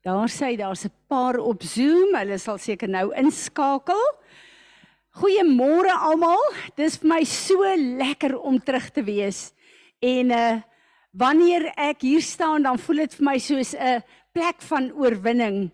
[0.00, 2.14] Daar sê daar's 'n paar op Zoom.
[2.14, 4.00] Hulle sal seker nou inskakel.
[5.10, 6.40] Goeiemôre almal.
[6.74, 9.52] Dis vir my so lekker om terug te wees.
[10.00, 10.62] En uh
[11.12, 14.02] wanneer ek hier staan, dan voel dit vir my soos 'n
[14.32, 15.70] plek van oorwinning.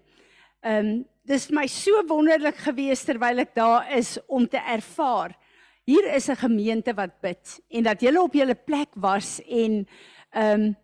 [0.63, 5.37] Um dis vir my so wonderlik gewees terwyl ek daar is om te ervaar.
[5.85, 9.87] Hier is 'n gemeente wat bid en dat julle op julle plek was en
[10.35, 10.77] um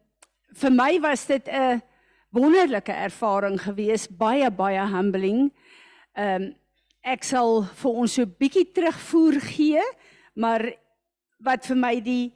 [0.55, 1.83] vir my was dit 'n
[2.33, 5.51] wonderlike ervaring gewees, baie baie humbling.
[6.17, 6.51] Ehm um,
[7.03, 9.83] ek sal vir ons so 'n bietjie terugvoer gee,
[10.39, 10.63] maar
[11.43, 12.33] wat vir my die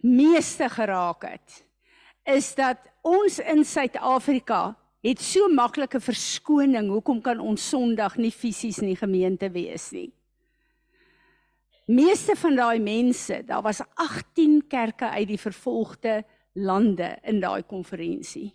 [0.00, 1.64] meeste geraak het
[2.24, 6.90] is dat ons in Suid-Afrika het so maklike verskoning.
[6.92, 10.10] Hoekom kan ons Sondag nie fisies in die gemeente wees nie?
[11.88, 16.18] Meeste van daai mense, daar was 18 kerke uit die vervolgde
[16.52, 18.50] lande in daai konferensie.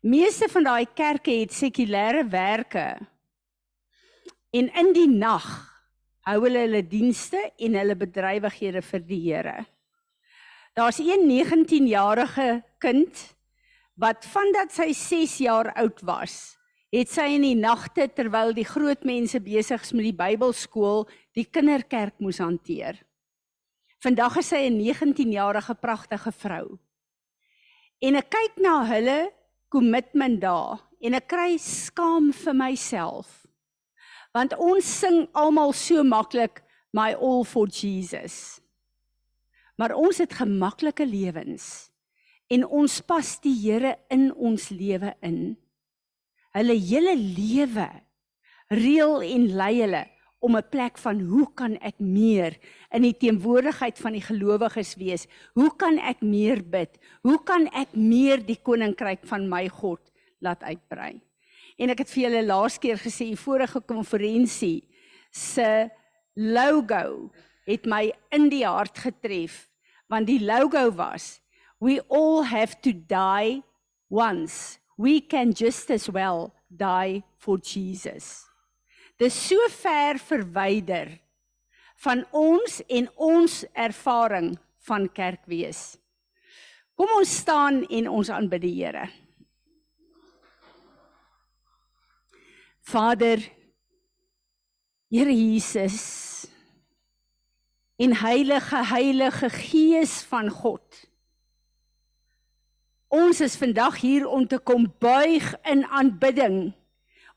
[0.00, 2.86] Meeste van daai kerke het sekulêre werke.
[4.56, 5.44] En in die nag
[6.24, 9.58] hou hulle hulle dienste en hulle bedrywighede vir die Here.
[10.72, 13.20] Daar's een 19-jarige kind
[14.00, 16.56] wat vandat sy 6 jaar oud was,
[16.88, 21.04] het sy in die nagte terwyl die groot mense besig is met die Bybelskool,
[21.36, 22.96] die kinderkerk moes hanteer.
[24.00, 26.78] Vandag is sy 'n 19-jarige pragtige vrou.
[28.00, 29.18] En ek kyk na hulle
[29.72, 33.46] kommitment daar en ek kry skaam vir myself.
[34.34, 36.62] Want ons sing almal so maklik
[36.94, 38.60] my all for Jesus.
[39.78, 41.90] Maar ons het gemaklike lewens
[42.50, 45.56] en ons pas die Here in ons lewe in.
[46.54, 47.88] Hulle hele lewe
[48.70, 50.02] reël en lei hulle
[50.40, 52.58] om 'n plek van hoe kan ek meer
[52.90, 55.26] in die teenwoordigheid van die gelowiges wees?
[55.54, 56.98] Hoe kan ek meer bid?
[57.22, 60.00] Hoe kan ek meer die koninkryk van my God
[60.40, 61.20] laat uitbrei?
[61.78, 64.88] En ek het vir julle laas keer gesê, die vorige konferensie
[65.30, 65.90] se
[66.34, 67.30] logo
[67.66, 69.68] het my in die hart getref
[70.10, 71.40] want die logo was
[71.80, 73.62] we all have to die
[74.08, 78.49] once we can just as well die for Jesus
[79.20, 81.12] dis so ver verwyder
[82.00, 84.54] van ons en ons ervaring
[84.88, 85.98] van kerk wees.
[86.96, 89.06] Kom ons staan en ons aanbid die Here.
[92.90, 93.44] Vader
[95.10, 96.00] Here Jesus
[98.00, 101.04] en Heilige Heilige Gees van God.
[103.10, 106.70] Ons is vandag hier om te kom buig in aanbidding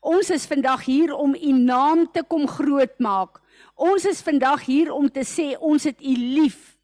[0.04, 3.38] Ons is vandag hier om u naam te kom grootmaak.
[3.80, 6.74] Ons is vandag hier om te sê ons het u lief.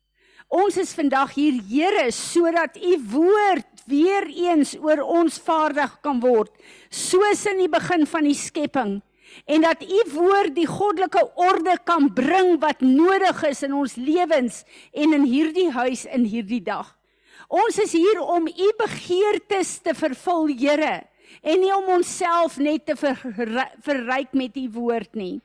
[0.48, 6.50] Ons is vandag hier Here sodat u woord weer eens oor ons vaardig kan word
[6.88, 8.97] soos in die begin van die skepping
[9.47, 14.64] en dat u woord die goddelike orde kan bring wat nodig is in ons lewens
[14.91, 16.88] en in hierdie huis in hierdie dag.
[17.50, 21.03] Ons is hier om u begeertes te vervul, Here
[21.42, 25.41] en nie om onsself net te verryk met u woord nie.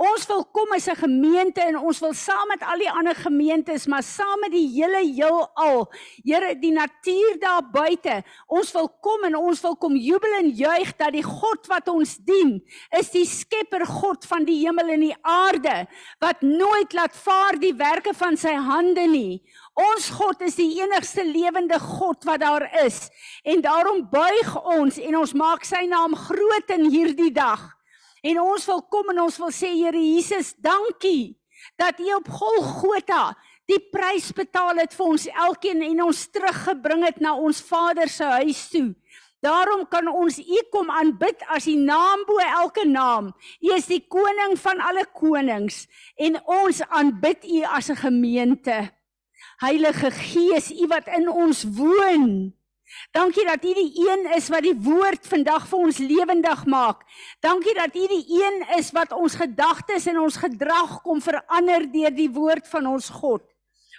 [0.00, 3.86] Ons wil kom as 'n gemeente en ons wil saam met al die ander gemeentes,
[3.86, 5.92] maar saam met die hele heelal,
[6.24, 10.96] Here, die natuur daar buite, ons wil kom en ons wil kom jubel en juig
[10.96, 12.62] dat die God wat ons dien,
[12.98, 15.86] is die skepper God van die hemel en die aarde,
[16.18, 19.42] wat nooit laat vaar die werke van sy hande nie.
[19.80, 23.06] Ons God is die enigste lewende God wat daar is
[23.48, 27.62] en daarom buig ons en ons maak sy naam groot in hierdie dag.
[28.20, 31.38] En ons wil kom en ons wil sê Here Jesus, dankie
[31.80, 33.30] dat U op Golgotha
[33.70, 38.26] die prys betaal het vir ons elkeen en ons teruggebring het na ons Vader se
[38.40, 38.90] huis toe.
[39.40, 43.30] Daarom kan ons U kom aanbid as die naam bo elke naam.
[43.64, 45.86] U is die koning van alle konings
[46.20, 48.99] en ons aanbid U as 'n gemeente.
[49.60, 52.54] Heilige Gees, U wat in ons woon.
[53.12, 57.02] Dankie dat U die een is wat die woord vandag vir ons lewendig maak.
[57.44, 62.14] Dankie dat U die een is wat ons gedagtes en ons gedrag kom verander deur
[62.16, 63.44] die woord van ons God.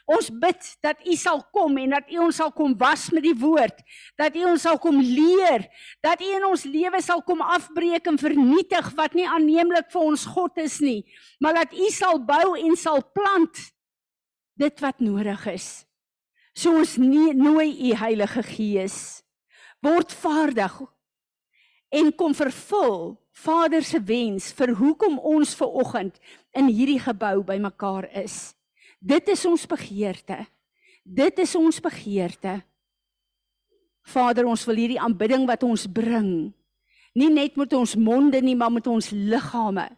[0.09, 3.37] Ons bid dat U sal kom en dat U ons sal kom was met die
[3.37, 3.83] woord,
[4.17, 5.67] dat U ons sal kom leer,
[6.01, 10.25] dat U in ons lewe sal kom afbreek en vernietig wat nie aanneemlik vir ons
[10.33, 11.05] God is nie,
[11.37, 13.61] maar dat U sal bou en sal plant
[14.59, 15.85] dit wat nodig is.
[16.53, 18.97] So ons nie, nooi u Heilige Gees
[19.81, 20.75] word vaardig
[21.89, 26.19] en kom vervul Vader se wens vir hoekom ons ver oggend
[26.53, 28.53] in hierdie gebou bymekaar is.
[28.99, 30.43] Dit is ons begeerte.
[31.01, 32.59] Dit is ons begeerte.
[34.05, 36.51] Vader, ons wil hierdie aanbidding wat ons bring
[37.17, 39.89] Nie net met ons monde nie, maar met ons liggame.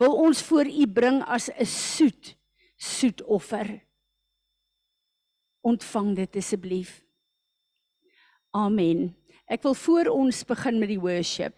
[0.00, 2.36] Wil ons voor U bring as 'n soet,
[2.76, 3.80] soet offer.
[5.62, 7.00] Ontvang dit asseblief.
[8.50, 9.12] Amen.
[9.46, 11.54] Ek wil voor ons begin met die worship.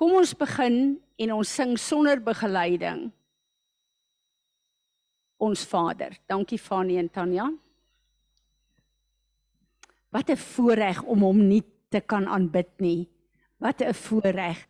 [0.00, 3.10] Kom ons begin en ons sing sonder begeleiding.
[5.40, 6.16] Ons Vader.
[6.28, 7.50] Dankie Fanie en Tanya.
[10.10, 13.08] Wat 'n voorreg om hom nie te kan aanbid nie.
[13.58, 14.66] Wat 'n voorreg.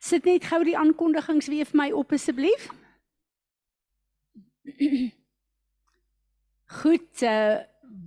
[0.00, 2.68] Sit net gou die aankondigings weer vir my op asseblief.
[6.70, 7.56] Goed, uh,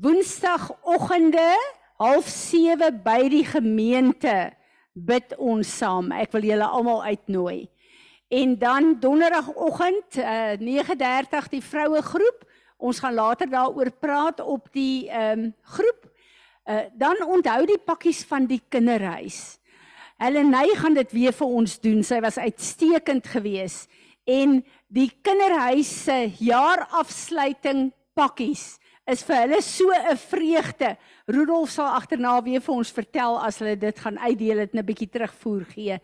[0.02, 1.60] Woensdagoggende
[2.00, 4.54] 07:30 by die gemeente
[4.94, 6.14] bid ons saam.
[6.16, 7.68] Ek wil julle almal uitnooi.
[8.32, 12.46] En dan donderdagoggend uh, 9:30 die vroue groep.
[12.78, 16.08] Ons gaan later daaroor praat op die ehm um, groep.
[16.64, 19.60] Uh, dan onthou die pakkies van die kinderhuis.
[20.18, 22.00] Heleny gaan dit weer vir ons doen.
[22.04, 23.92] Sy was uitstekend geweest
[24.24, 28.78] en die kinderhuis se jaarafsluiting pakkies
[29.10, 30.98] is vir hulle so 'n vreugde.
[31.28, 34.86] Rudolf sal agterna weer vir ons vertel as hulle dit gaan uitdeel het en 'n
[34.86, 36.00] bietjie terugvoer gee.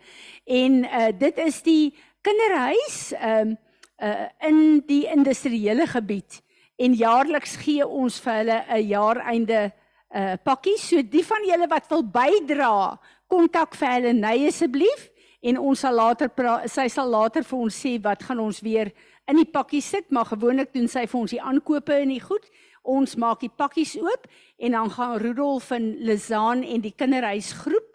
[0.46, 3.56] En uh dit is die kinderhuis um
[4.02, 6.42] uh in die industriële gebied
[6.78, 9.72] en jaarliks gee ons vir hulle 'n jaareinde
[10.14, 10.78] uh pakkie.
[10.78, 12.98] So die van julle wat wil bydra,
[13.28, 15.10] kontak vir hulle nei asseblief
[15.40, 16.30] en ons sal later
[16.68, 18.92] sy sal later vir ons sê wat gaan ons weer
[19.30, 22.46] in die pakkie sit, maar gewoonlik doen sy vir ons die aankope in die goed.
[22.82, 24.26] Ons maak die pakkies oop
[24.58, 27.88] en dan gaan Rudolf en Lizaan en die kinderhuisgroep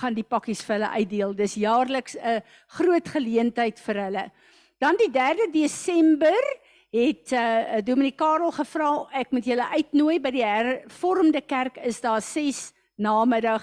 [0.00, 1.34] gaan die pakkies vir hulle uitdeel.
[1.36, 2.42] Dis jaarliks 'n
[2.78, 4.24] groot geleentheid vir hulle.
[4.80, 6.42] Dan die 3de Desember
[6.92, 12.20] het uh, Dominee Karel gevra ek moet julle uitnooi by die hervormde kerk is daar
[12.20, 13.62] 6 namiddag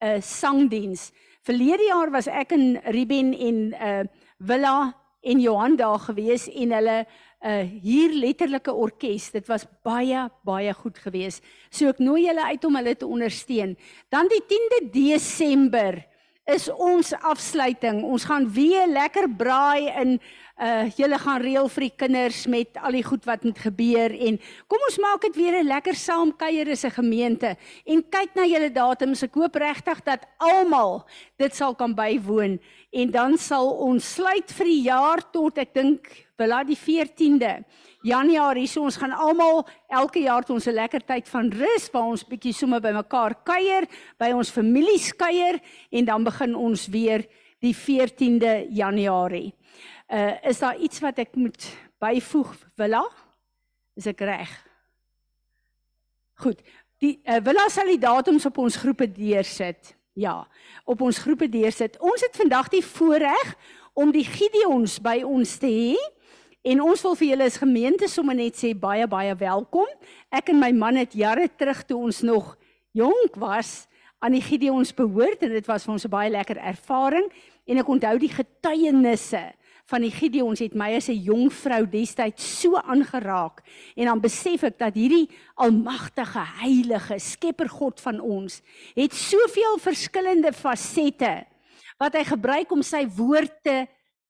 [0.00, 1.12] 'n uh, sangdiens.
[1.42, 4.04] Verlede jaar was ek in Ruben en uh
[4.38, 6.98] Villa en Johan daar gewees en hulle
[7.38, 9.30] uh hier letterlike orkes.
[9.30, 11.44] Dit was baie baie goed geweest.
[11.70, 13.76] So ek nooi julle uit om hulle te ondersteun.
[14.10, 16.00] Dan die 10de Desember
[16.48, 18.02] is ons afsluiting.
[18.02, 20.18] Ons gaan weer lekker braai in
[20.58, 24.38] uh julle gaan reël vir die kinders met al die goed wat moet gebeur en
[24.66, 27.56] kom ons maak dit weer 'n lekker saam kuier as 'n gemeente
[27.86, 29.22] en kyk na julle datums.
[29.22, 31.06] Ek hoop regtig dat almal
[31.38, 32.58] dit sal kan bywoon
[32.90, 37.64] en dan sal ons sluit vir die jaar tot ek dink bila die 14de
[38.02, 42.10] Januarie so ons gaan almal elke jaar tot ons 'n lekker tyd van rus waar
[42.10, 43.86] ons bietjie sommer by mekaar kuier
[44.18, 45.60] by ons families kuier
[45.92, 47.26] en dan begin ons weer
[47.60, 49.52] die 14de Januarie
[50.08, 51.68] Uh is daar iets wat ek moet
[52.00, 53.04] byvoeg, Willa?
[53.94, 54.52] Is ek reg?
[56.40, 56.62] Goed.
[57.02, 59.92] Die uh, Willa sal die datums op ons groepe deursit.
[60.18, 60.46] Ja,
[60.88, 61.98] op ons groepe deursit.
[62.00, 63.52] Ons het vandag die voorreg
[63.92, 65.98] om die Gideons by ons te hê.
[66.66, 69.92] En ons wil vir julle as gemeente sommer net sê baie baie welkom.
[70.34, 72.56] Ek en my man het jare terug toe ons nog
[72.96, 73.86] jonk was
[74.18, 77.28] aan die Gideons behoort en dit was vir ons 'n baie lekker ervaring
[77.66, 79.52] en ek onthou die getuienisse
[79.88, 83.62] van die Gideons het my as 'n jong vrou destyds so aangeraak
[83.96, 88.62] en dan besef ek dat hierdie almagtige heilige skepper God van ons
[88.94, 91.46] het soveel verskillende fasette
[91.98, 93.86] wat hy gebruik om sy woord te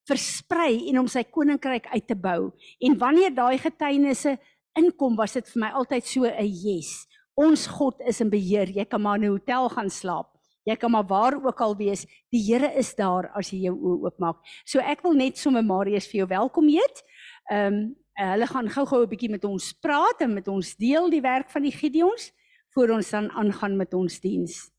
[0.07, 2.51] versprei en om sy koninkryk uit te bou.
[2.81, 4.37] En wanneer daai getuienisse
[4.73, 7.05] inkom was dit vir my altyd so 'n yes.
[7.35, 8.67] Ons God is in beheer.
[8.67, 10.38] Jy kan maar in 'n hotel gaan slaap
[10.69, 14.09] Jy kan maar waar ook al wees, die Here is daar as jy jou oë
[14.09, 14.37] oopmaak.
[14.65, 17.03] So ek wil net sommer Marius vir jou welkom heet.
[17.49, 21.21] Ehm um, hulle gaan gou-gou 'n bietjie met ons praat en met ons deel die
[21.21, 22.33] werk van die Gideons
[22.75, 24.71] voor ons dan aangaan met ons diens.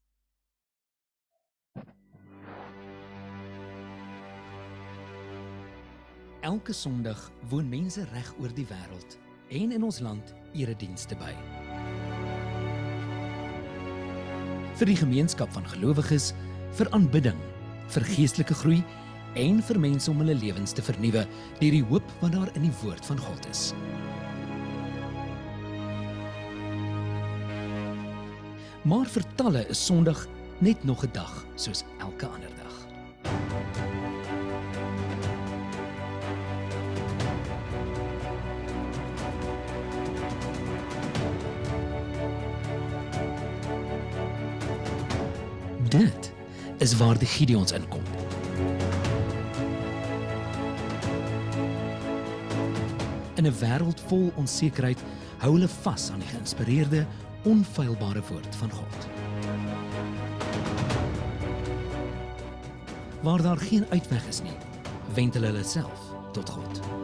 [6.40, 9.18] Elke Sondag woon mense reg oor die wêreld
[9.48, 11.59] en in ons land eredienste by.
[14.78, 16.32] Vir die gemeenskap van gelowiges,
[16.78, 17.38] vir aanbidding,
[17.90, 18.80] vir geestelike groei
[19.38, 21.26] en vir mense om hulle lewens te vernuwe
[21.60, 23.70] deur die hoop wat daar in die woord van God is.
[28.88, 30.26] Maar vir talle is Sondag
[30.60, 33.59] net nog 'n dag soos elke ander dag.
[46.80, 48.02] Is waar die Gideons inkom.
[53.36, 54.98] In 'n wêreld vol onsekerheid
[55.38, 57.06] hou hulle vas aan die geïnspireerde,
[57.44, 59.08] onfeilbare woord van God.
[63.22, 64.56] waar daar geen uitweg is nie,
[65.14, 66.00] wend hulle hulle self
[66.32, 66.99] tot God.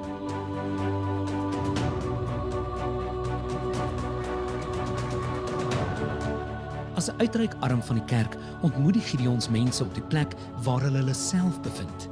[7.06, 10.32] As 'n uitreik arm van die kerk ontmoet die Gideons mense op die plek
[10.62, 12.08] waar hulle hulle self bevind.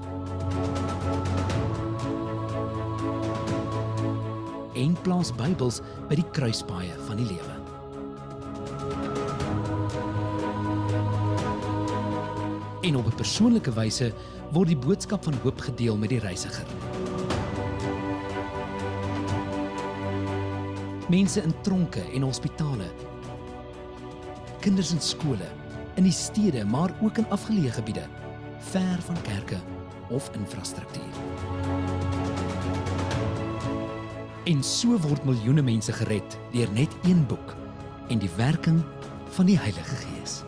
[4.72, 7.54] Een plaas Bybels by die kruispaaie van die lewe.
[12.80, 14.12] En op 'n persoonlike wyse
[14.52, 16.66] word die boodskap van hoop gedeel met die reisiger.
[21.08, 23.13] Mense in tronke en hospitale.
[24.64, 25.44] Kinders in skole,
[25.94, 28.06] in die stede, maar ook in afgeleë gebiede,
[28.70, 29.58] ver van kerke
[30.08, 31.18] of infrastruktuur.
[34.48, 37.52] En so word miljoene mense gered deur net een boek
[38.08, 38.80] en die werking
[39.36, 40.40] van die Heilige Gees.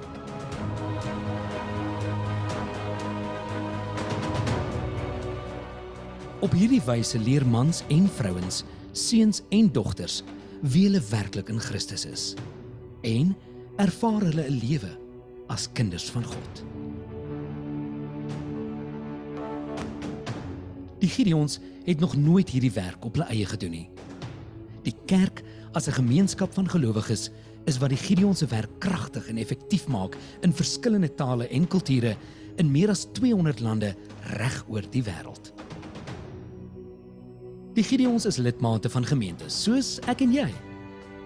[6.41, 10.23] Op hierdie wyse leer mans en vrouens, seuns en dogters
[10.63, 12.31] wie hulle werklik in Christus is
[13.07, 13.37] en
[13.77, 14.93] ervaar hulle 'n lewe
[15.49, 16.65] as kinders van God.
[20.99, 23.89] Die Gideons het nog nooit hierdie werk op hulle eie gedoen nie.
[24.83, 25.43] Die kerk
[25.73, 27.31] as 'n gemeenskap van gelowiges
[27.65, 32.17] is wat die Gideons se werk kragtig en effektief maak in verskillende tale en kulture
[32.57, 35.53] in meer as 200 lande reg oor die wêreld.
[37.75, 40.49] Die Gideons is lidmate van gemeentes soos ek en jy,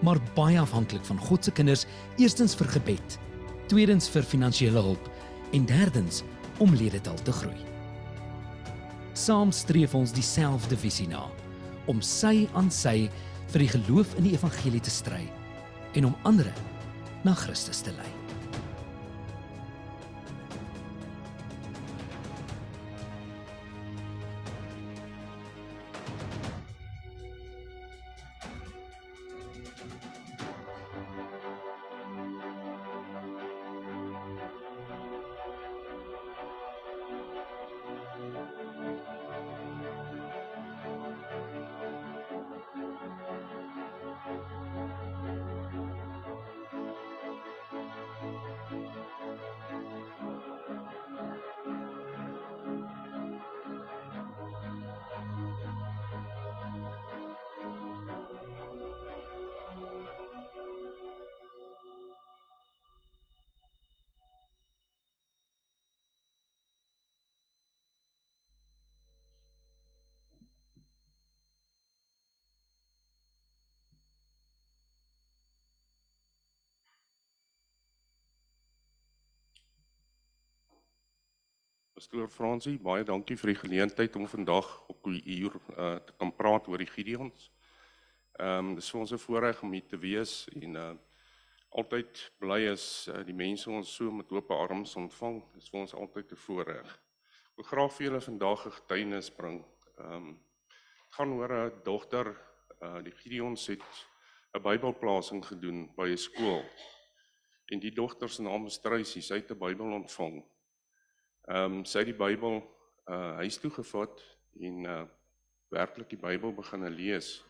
[0.01, 1.85] maar baie afhanklik van God se kinders,
[2.17, 3.17] eerstens vir gebed,
[3.71, 5.09] tweedens vir finansiële hulp
[5.55, 6.23] en derdens
[6.59, 7.59] om ledetal te groei.
[9.13, 11.25] Saam streef ons dieselfde visie na
[11.89, 13.09] om sy aan sy
[13.51, 15.25] vir die geloof in die evangelie te stry
[15.97, 16.51] en om ander
[17.25, 18.20] na Christus te lei.
[82.01, 86.31] Pastoor Fransie, baie dankie vir die geleentheid om vandag op die uur uh, te kan
[86.33, 87.43] praat oor die Gideons.
[88.41, 90.93] Ehm um, dis vir ons 'n voorreg om hier te wees en uh
[91.77, 95.37] altyd bly is uh, die mense ons so met oop arms ontvang.
[95.53, 96.95] Dis vir ons altyd 'n voorreg.
[97.51, 99.59] Ek wil graag vir julle vandag 'n getuienis bring.
[99.97, 100.39] Ehm um,
[101.17, 102.31] gaan oor 'n dogter
[102.81, 103.85] uh die Gideons het
[104.57, 106.65] 'n Bybelplasing gedoen by 'n skool.
[107.69, 109.21] En die dogter se naam is Truisie.
[109.21, 110.41] Sy het 'n Bybel ontvang.
[111.51, 112.61] Ehm um, sy het die Bybel
[113.11, 114.21] uh huis toe gevat
[114.63, 115.01] en uh
[115.73, 117.41] werklik die Bybel begin lees.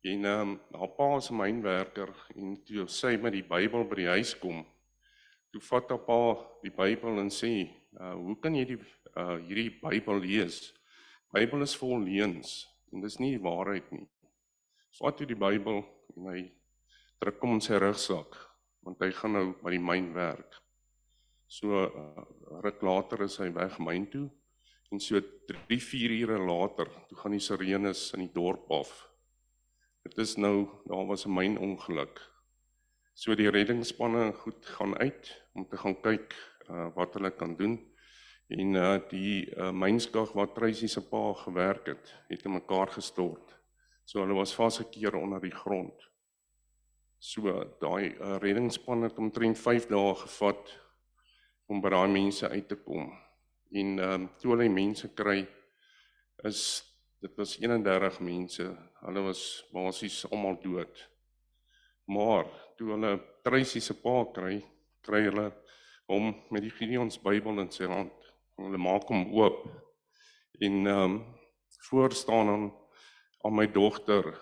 [0.00, 3.98] En ehm um, haar pa is 'n mynwerker en toe sy met die Bybel by
[4.00, 4.64] die huis kom,
[5.52, 6.22] toe vat haar pa
[6.62, 7.68] die Bybel en sê,
[8.00, 10.72] uh hoe kan jy die uh hierdie Bybel lees?
[11.32, 14.08] Bybel is vol leuns en dis nie die waarheid nie.
[15.02, 15.84] Vat hy die Bybel
[16.16, 16.48] en hy
[17.20, 18.40] druk hom in sy rugsak
[18.80, 20.61] want hy gaan nou by die myn werk.
[21.52, 22.24] So uh,
[22.64, 24.24] ruk later is hy weg myn toe
[24.92, 28.92] en so 3 4 ure later toe gaan die sirenes in die dorp af.
[30.06, 32.22] Dit is nou daar was 'n myn ongeluk.
[33.14, 36.32] So die reddingsspanne goed gaan uit om te gaan kyk
[36.70, 37.76] uh, wat hulle kan doen.
[38.48, 43.58] En uh, die uh, mynskag waar Truisie se pa gewerk het, het in mekaar gestort.
[44.04, 46.08] So hulle was vasgekeer onder die grond.
[47.18, 50.81] So daai uh, reddingsspan het omtrent 5 dae gevat
[51.66, 53.10] om by daai mense uit te kom.
[53.72, 55.40] En ehm um, toe hulle mense kry
[56.48, 56.82] is
[57.22, 58.66] dit was 31 mense.
[59.06, 59.42] Hulle was
[59.72, 61.08] basies almal dood.
[62.10, 64.58] Maar toe hulle Truisie se pa kry,
[65.02, 65.48] kry hulle
[66.10, 68.14] hom met die Gideons Bybel in sy hand.
[68.58, 69.64] Hulle maak hom oop.
[70.60, 71.22] En ehm um,
[71.82, 72.72] voor staan dan
[73.42, 74.40] aan my dogter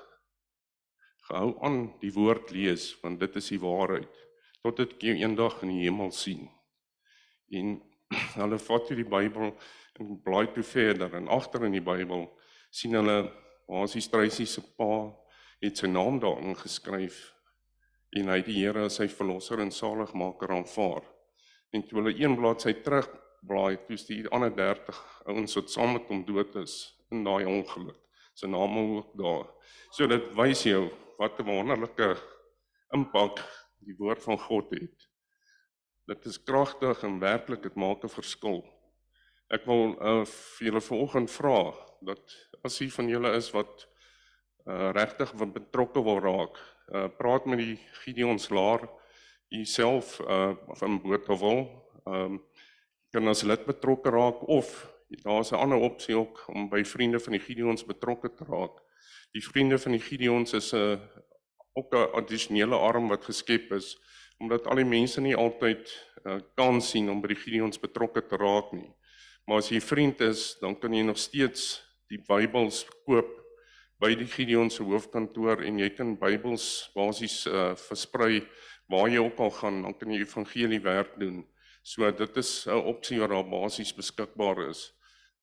[1.31, 4.19] gehou aan die woord lees want dit is die waarheid
[4.61, 6.49] tot dit eendag in die hemel sien.
[7.51, 7.79] En
[8.41, 9.53] hulle vat hierdie Bybel
[10.01, 12.27] en blaai toe verder en agter in die Bybel
[12.71, 13.19] sien hulle
[13.71, 15.11] basies Tracy se pa
[15.61, 17.19] het sy naam daarin geskryf
[18.17, 21.05] en hy die Here as sy verlosser en saligmaker aanvaar.
[21.71, 23.07] En toe hulle een bladsy terug
[23.47, 24.99] blaai, toe is die ander 30
[25.31, 26.75] ouens wat saam met hom dood is
[27.15, 27.99] in daai ongeluk.
[28.35, 29.47] Sy naam ook daar.
[29.95, 30.89] So dit wys jou
[31.19, 32.17] wat 'n wonderlike
[32.95, 33.43] impak
[33.87, 35.10] die woord van God het.
[36.11, 38.65] Dit is kragtig en werklik dit maak 'n verskil.
[39.55, 40.25] Ek wil uh,
[40.59, 41.71] julle vanoggend vra
[42.03, 42.35] dat
[42.67, 43.87] as u van julle is wat
[44.67, 48.89] uh, regtig betrokke wil raak, uh, praat met die Gideons Laar
[49.49, 51.63] jouself uh van Botawil.
[52.07, 52.43] Ehm um,
[53.11, 54.91] kan as lid betrokke raak of
[55.23, 58.83] daar's 'n ander opsie ook om by vriende van die Gideons betrokke te raak.
[59.31, 60.99] Die vriende van die Gideons is 'n uh,
[61.73, 63.99] ook 'n addisionele arm wat geskep is
[64.41, 65.91] omdat al die mense nie altyd
[66.25, 68.89] uh, kan sien om by die Gideons betrokke te raak nie.
[69.47, 71.81] Maar as jy vriend is, dan kan jy nog steeds
[72.11, 73.37] die Bybels koop
[74.01, 78.41] by die Gideon se hoofkantoor en jy kan Bybels basies uh, versprei
[78.91, 81.45] waar jy ook al gaan, dan kan jy evangelie werk doen.
[81.83, 84.93] So dit is 'n opsie wat daar basies beskikbaar is.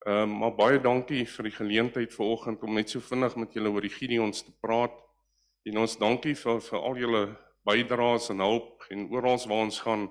[0.06, 3.70] Ehm um, maar baie dankie vir die geleentheid vanoggend om net so vinnig met julle
[3.70, 4.94] oor die Gideons te praat.
[5.66, 7.24] En ons dankie vir vir al julle
[7.68, 10.08] bydraes en hulp en oral waar ons gaan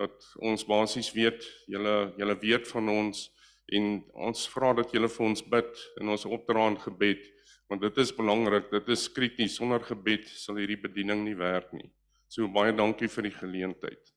[0.00, 3.26] dat ons basies weet julle julle weet van ons
[3.72, 3.92] en
[4.28, 7.28] ons vra dat julle vir ons bid in ons opdraand gebed
[7.70, 9.54] want dit is belangrik, dit is krities.
[9.60, 11.86] Sonder gebed sal hierdie bediening nie werk nie.
[12.26, 14.10] So baie dankie vir die geleentheid.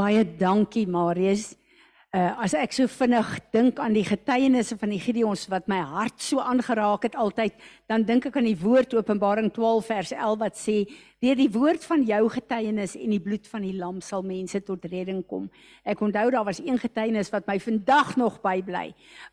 [0.00, 1.50] Baie dankie Marius.
[2.10, 6.18] Uh as ek so vinnig dink aan die getuienisse van die Gideons wat my hart
[6.18, 7.54] so aangeraak het altyd,
[7.86, 10.76] dan dink ek aan die woord Openbaring 12 vers 11 wat sê
[11.20, 14.86] Deur die woord van jou getuienis en die bloed van die lam sal mense tot
[14.88, 15.50] redding kom.
[15.84, 18.86] Ek onthou daar was een getuienis wat my vandag nog bybly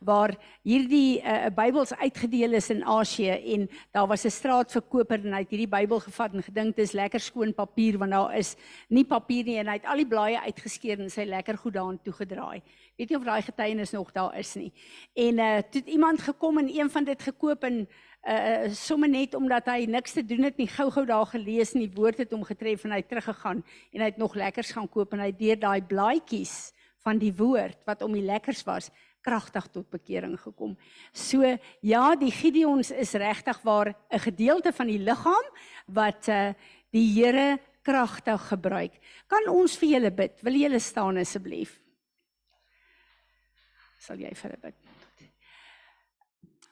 [0.03, 0.33] waar
[0.67, 5.53] hierdie uh, Bybels uitgedeel is in Asië en daar was 'n straatverkoper en hy het
[5.55, 8.57] hierdie Bybel gevat en gedink dit is lekker skoon papier want daar is
[8.89, 11.99] nie papier nie en hy het al die blaaie uitgeskeur en sy lekker goed daarin
[12.03, 12.61] toegedraai.
[12.97, 14.71] Weet nie of daai getuienis nog daar is nie.
[15.13, 17.87] En uh toe het iemand gekom en een van dit gekoop en
[18.27, 21.93] uh sommer net omdat hy niks te doen het nie gou-gou daar gelees en die
[21.93, 25.13] woord het hom getref en hy het teruggegaan en hy het nog lekkers gaan koop
[25.13, 26.73] en hy deur daai blaadjies
[27.05, 28.89] van die woord wat om die lekkers was
[29.21, 30.77] kragtig tot bekering gekom.
[31.11, 31.43] So
[31.81, 35.47] ja, die Gideons is regtig waar 'n gedeelte van die liggaam
[35.87, 36.53] wat uh
[36.91, 38.93] die Here kragtig gebruik.
[39.27, 40.41] Kan ons vir julle bid?
[40.41, 41.79] Wil julle staan asseblief?
[43.97, 44.75] Sal jy vir hulle bid?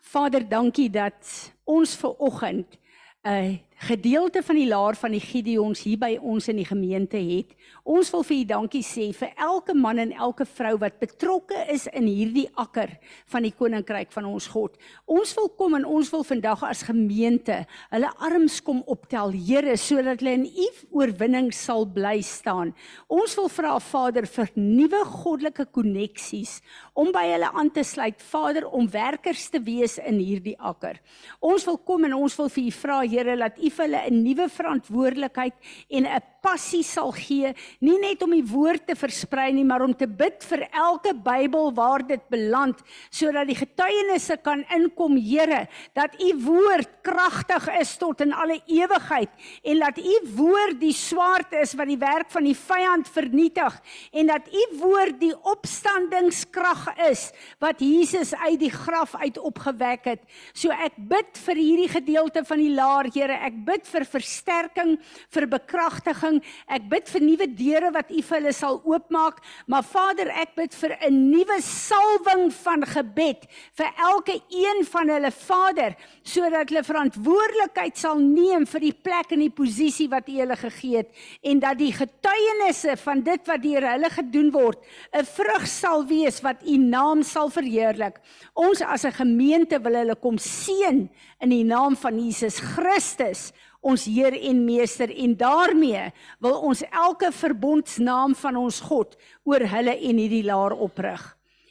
[0.06, 2.78] Vader, dankie dat ons ver oggend
[3.26, 7.52] 'n gedeelte van die laar van die Gideons hier by ons in die gemeente het.
[7.84, 11.86] Ons wil vir U dankie sê vir elke man en elke vrou wat betrokke is
[11.92, 12.96] in hierdie akker
[13.34, 14.78] van die koninkryk van ons God.
[15.12, 17.60] Ons wil kom en ons wil vandag as gemeente
[17.92, 20.70] hulle arms kom optel, Here, sodat hulle in U
[21.02, 22.72] oorwinning sal bly staan.
[23.12, 26.62] Ons wil vra Vader vir nuwe goddelike koneksies
[26.96, 31.02] om by hulle aan te sluit, Vader, om werkers te wees in hierdie akker.
[31.44, 34.23] Ons wil kom en ons wil vir U vra, Here, laat U vir hulle 'n
[34.23, 35.56] nuwe verantwoordelikheid
[35.89, 39.96] en 'n passie sal gee, nie net om die woord te versprei nie, maar om
[39.98, 45.66] te bid vir elke Bybel waar dit beland, sodat die getuienisse kan inkom, Here,
[45.98, 49.32] dat u woord kragtig is tot in alle ewigheid
[49.64, 53.78] en dat u woord die swaard is wat die werk van die vyand vernietig
[54.12, 57.30] en dat u woord die opstandingskrag is
[57.64, 60.24] wat Jesus uit die graf uit opgewek het.
[60.54, 64.96] So ek bid vir hierdie gedeelte van die laar, Here, ek bid vir versterking,
[65.32, 66.43] vir bekragtiging vervulling.
[66.67, 70.74] Ek bid vir nuwe deure wat U vir hulle sal oopmaak, maar Vader, ek bid
[70.74, 77.98] vir 'n nuwe salwing van gebed vir elke een van hulle, Vader, sodat hulle verantwoordelikheid
[77.98, 81.12] sal neem vir die plek en die posisie wat U hulle gegee het
[81.43, 84.80] en dat die getuienisse van dit wat deur hulle gedoen word,
[85.13, 88.19] 'n vrug sal wees wat U naam sal verheerlik.
[88.54, 93.52] Ons as 'n gemeente wil hulle kom seën in die naam van Jesus Christus
[93.86, 96.10] ons Heer en Meester en daarmee
[96.43, 101.21] wil ons elke verbondsnaam van ons God oor hulle en hierdie laar oprig.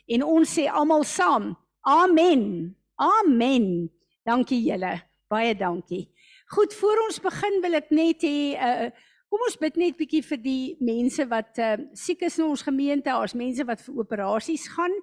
[0.06, 2.74] En ons sê almal saam: Amen.
[3.00, 3.90] Amen.
[4.24, 5.00] Dankie julle.
[5.28, 6.06] Baie dankie.
[6.54, 8.92] Goed, voor ons begin wil ek net hê uh
[9.34, 13.10] kom ons bid net bietjie vir die mense wat uh siek is in ons gemeente,
[13.10, 14.94] as mense wat vir operasies gaan.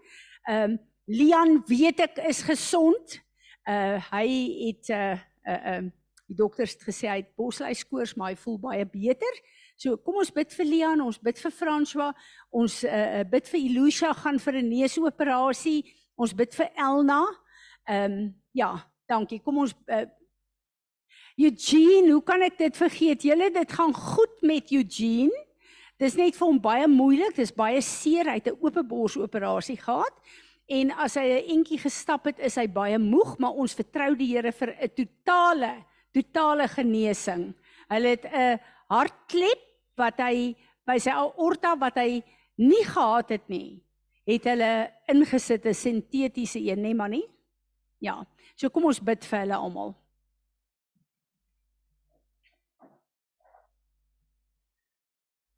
[0.48, 0.80] Um
[1.12, 3.18] Lian weet ek is gesond.
[3.68, 4.28] Uh hy
[4.70, 5.18] het 'n uh,
[5.52, 5.92] uh um
[6.32, 9.42] die dokters het gesê hy het bosluiskoors, maar hy voel baie beter.
[9.76, 12.14] So kom ons bid vir Leon, ons bid vir François,
[12.54, 15.84] ons uh bid vir Elusha gaan vir 'n neusoperasie.
[16.16, 17.24] Ons bid vir Elna.
[17.90, 18.72] Ehm um, ja,
[19.10, 19.42] dankie.
[19.42, 20.06] Kom ons uh,
[21.40, 23.24] Eugene, hoe kan ek dit vergeet?
[23.24, 25.46] Julle dit gaan goed met Eugene.
[25.98, 28.30] Dis net vir hom baie moeilik, dis baie seer.
[28.30, 30.16] Hy het 'n oop borsoperasie gehad.
[30.68, 34.28] En as hy 'n entjie gestap het, is hy baie moeg, maar ons vertrou die
[34.36, 37.54] Here vir 'n totale, totale genesing.
[37.90, 39.62] Hulle het 'n hartklep
[39.98, 42.22] wat hy by sy aorta wat hy
[42.58, 43.82] nie gehad het nie,
[44.28, 47.28] het hulle ingesit 'n sintetiese een, nee maar nie.
[48.00, 48.26] Ja.
[48.56, 49.96] So kom ons bid vir hulle almal.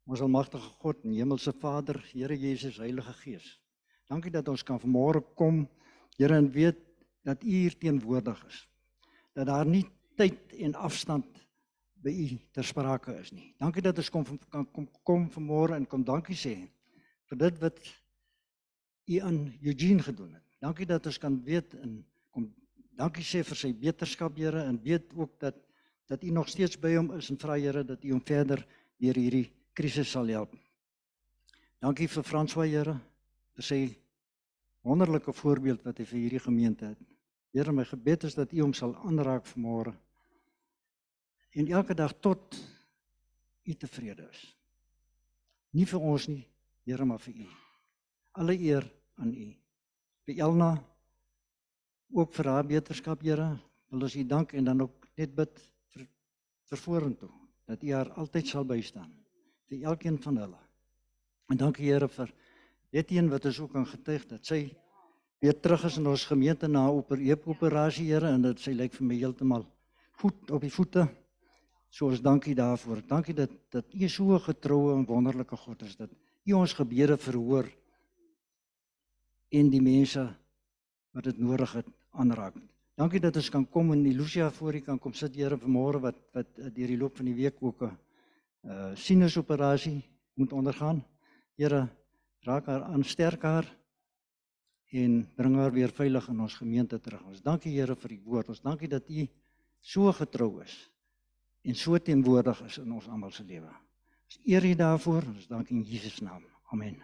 [0.06, 3.60] Ons almagtige God en Hemelse Vader, Here Jesus, Heilige Gees.
[4.10, 5.68] Dankie dat ons kan vanmôre kom,
[6.18, 6.78] Here, en weet
[7.24, 8.68] dat U hier teenwoordig is.
[9.34, 9.86] Dat daar nie
[10.18, 11.44] tyd en afstand
[12.04, 13.54] by U ter sprake is nie.
[13.62, 16.56] Dankie dat ons kom kan kom kom vanmôre en kom dankie sê
[17.32, 17.80] vir dit wat
[19.04, 20.46] U aan Eugene gedoen het.
[20.64, 21.98] Dankie dat ons kan weet en
[22.32, 22.50] kom
[23.00, 25.58] dankie sê vir sy beterskap, Here, en weet ook dat
[26.08, 28.66] dat U nog steeds by hom is en vra Here dat U hom verder
[29.00, 30.54] deur hierdie krisis sal help.
[31.82, 33.00] Dankie vir François Here
[33.56, 33.82] vir sy
[34.84, 37.00] wonderlike voorbeeld wat hy vir hierdie gemeente het.
[37.54, 39.94] Here, my gebed is dat U hom sal aanraak vanmôre.
[41.54, 42.58] En elke dag tot
[43.64, 44.42] U tevrede is.
[45.74, 46.44] Nie vir ons nie,
[46.84, 47.46] Here, maar vir U.
[48.42, 48.84] Alle eer
[49.22, 49.46] aan U.
[50.28, 50.74] Vir Elna
[52.14, 53.54] ook vir haar beterskap, Here,
[53.94, 55.62] wil ons U dank en dan ook net bid
[55.94, 56.08] vir
[56.74, 57.32] vir vorentoe
[57.70, 59.12] dat U haar altyd sal bystaan
[59.70, 60.60] vir elkeen van hulle.
[61.54, 62.34] En dankie Here vir
[62.94, 64.66] Etienne wat ons ook aan getuig dat sy
[65.44, 69.08] weer terug is in ons gemeente na 'n operasie Here en dit sy lyk vir
[69.08, 69.66] my heeltemal
[70.22, 71.08] goed op die voete.
[71.94, 73.04] So ons dankie daarvoor.
[73.06, 76.10] Dankie dat dat U so getroue en wonderlike God is dat
[76.44, 77.68] U ons gebede verhoor
[79.54, 80.24] en die mense
[81.14, 82.56] wat dit nodig het aanraak.
[82.98, 86.18] Dankie dat ons kan kom en Elusia voor U kan kom sit Here vanmôre wat
[86.34, 87.94] wat deur die loop van die week ook 'n
[88.64, 90.02] uh sinusoperasie
[90.34, 91.04] moet ondergaan.
[91.58, 91.90] Here,
[92.42, 93.70] raak haar aan sterk haar
[94.92, 97.22] en bring haar weer veilig in ons gemeente terug.
[97.26, 98.50] Ons dankie Here vir die woord.
[98.50, 99.28] Ons dankie dat U
[99.80, 100.93] so getrou is
[101.64, 103.72] en so teenwoordig is in ons almal se lewe.
[104.28, 105.24] Ons eer U daarvoor.
[105.36, 106.44] Ons dank in Jesus naam.
[106.72, 106.98] Amen.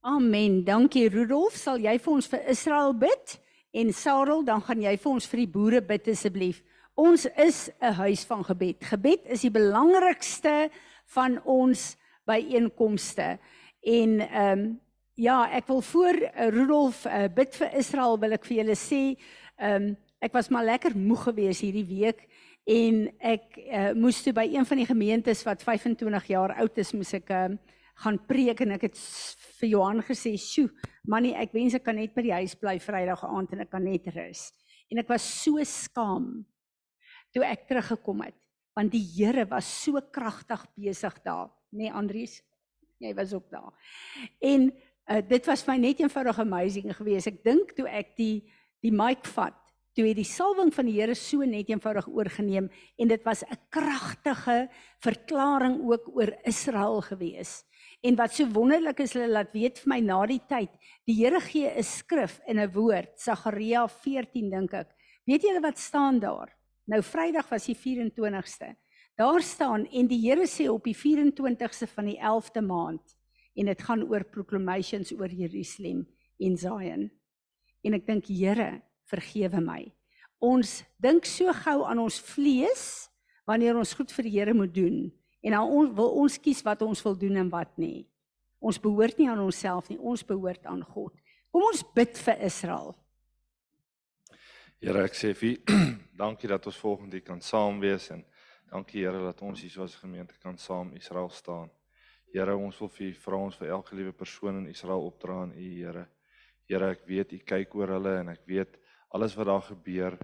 [0.00, 0.64] Amen.
[0.64, 1.56] Dankie Rudolf.
[1.60, 3.36] Sal jy vir ons vir Israel bid?
[3.76, 6.62] En Sarel, dan gaan jy vir ons vir die boere bid asseblief.
[6.98, 8.84] Ons is 'n huis van gebed.
[8.84, 10.70] Gebed is die belangrikste
[11.14, 13.38] van ons byeenkomste.
[13.82, 14.80] En ehm um,
[15.14, 19.16] ja, ek wil voor uh, Rudolf uh, bid vir Israel wil ek vir julle sê,
[19.56, 22.28] ehm um, ek was maar lekker moeg gewees hierdie week
[22.70, 23.00] en
[23.32, 27.12] ek uh, moes toe by een van die gemeentes wat 25 jaar oud is, moes
[27.18, 27.48] ek uh,
[28.04, 29.00] gaan preek en ek het
[29.60, 30.70] vir Johan gesê, "Sjoe,
[31.04, 33.84] manie, ek wens ek kan net by die huis bly Vrydag aand en ek kan
[33.84, 34.52] net rus."
[34.90, 36.44] En ek was so skaam
[37.34, 38.38] toe ek teruggekom het
[38.74, 41.50] want die Here was so kragtig besig daar.
[41.74, 42.38] Nê nee, Andries
[43.00, 43.72] jy was ook daar.
[44.38, 47.30] En uh, dit was my net eenvoudig amazing geweest.
[47.32, 48.44] Ek dink toe ek die
[48.80, 49.58] die mic vat
[50.00, 53.60] toe het die salwing van die Here so net eenvoudig oorgeneem en dit was 'n
[53.68, 54.68] kragtige
[55.04, 57.66] verklaring ook oor Israel geweest
[58.02, 60.70] en wat so wonderlik is hulle laat weet vir my na die tyd
[61.04, 64.88] die Here gee 'n skrif en 'n woord Sagaria 14 dink ek
[65.26, 66.56] weet julle wat staan daar
[66.90, 68.74] Nou Vrydag was die 24ste.
[69.14, 73.16] Daar staan en die Here sê op die 24ste van die 11de maand
[73.54, 76.08] en dit gaan oor proclamations oor Jerusalem
[76.38, 77.10] en Zion.
[77.84, 79.82] En ek dink Here, vergewe my.
[80.40, 82.84] Ons dink so gou aan ons vlees
[83.48, 86.82] wanneer ons goed vir die Here moet doen en dan on, wil ons kies wat
[86.84, 88.06] ons wil doen en wat nie.
[88.60, 91.14] Ons behoort nie aan onsself nie, ons behoort aan God.
[91.50, 92.92] Kom ons bid vir Israel.
[94.80, 95.58] Here, ek sê vir
[96.22, 98.22] dankie dat ons volgende kan saam wees en
[98.70, 101.72] dankie Here dat ons hier as gemeente kan saam Israel staan.
[102.32, 105.68] Here, ons wil vir vra ons vir elke liewe persoon in Israel opdra aan U,
[105.74, 106.06] Here.
[106.68, 108.79] Here, ek weet U kyk oor hulle en ek weet
[109.10, 110.18] alles wat daar gebeur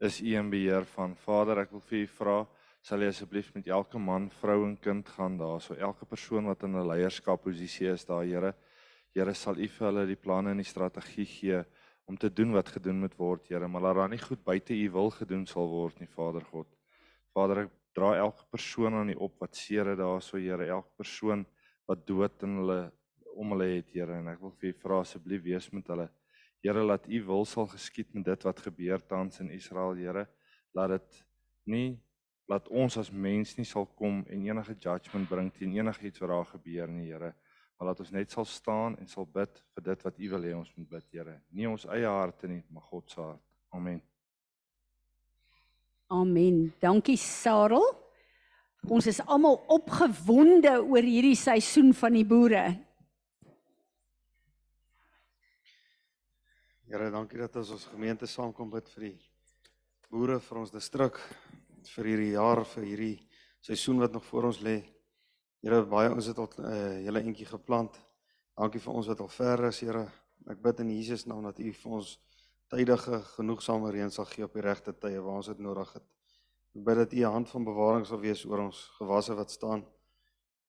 [0.00, 1.12] is U in beheer van.
[1.16, 2.36] Vader, ek wil vir U vra
[2.80, 6.62] sal jy asseblief met elke man, vrou en kind gaan daar, so elke persoon wat
[6.64, 8.54] in 'n leierskap posisie is daar, Here.
[9.14, 11.64] Here sal U vir hulle die planne en die strategie gee
[12.06, 14.90] om te doen wat gedoen moet word, Here, maar laat daar nie goed buite U
[14.90, 16.66] wil gedoen sal word nie, Vader God.
[17.34, 21.44] Vader, ek dra elke persoon aan U op wat seer het daarso, Here, elke persoon
[21.86, 22.92] wat dood in hulle
[23.36, 26.08] om hulle het, Here, en ek wil vir U vra asseblief wees met hulle.
[26.64, 30.26] Here, laat U wil sal geskied met dit wat gebeur tans in Israel, Here.
[30.76, 31.20] Laat dit
[31.70, 31.98] nie
[32.50, 36.48] laat ons as mens nie sal kom en enige judgement bring teen enigiets wat daar
[36.56, 37.32] gebeur nie, Here.
[37.78, 40.54] Maar laat ons net sal staan en sal bid vir dit wat U wil hê
[40.58, 41.36] ons moet bid, Here.
[41.54, 43.44] Nie ons eie harte nie, maar God se hart.
[43.70, 44.02] Amen.
[46.10, 46.72] Amen.
[46.82, 47.86] Dankie Sarel.
[48.90, 52.64] Ons is almal opgewonde oor hierdie seisoen van die boere.
[56.90, 59.18] Here, dankie dat ons ons gemeente saamkom bid vir die
[60.10, 61.20] boere vir ons distrik
[61.86, 63.12] vir hierdie jaar vir hierdie
[63.62, 64.74] seisoen wat nog voor ons lê.
[65.62, 68.00] Here, baie ons het al 'n uh, eh, hele entjie geplant.
[68.58, 70.02] Dankie vir ons wat al ver is, Here.
[70.50, 72.18] Ek bid in Jesus naam dat U vir ons
[72.68, 76.06] tydige genoegsame reën sal gee op die regte tye waar ons dit nodig het.
[76.74, 79.86] Ek bid dat U 'n hand van bewaring sal wees oor ons gewasse wat staan.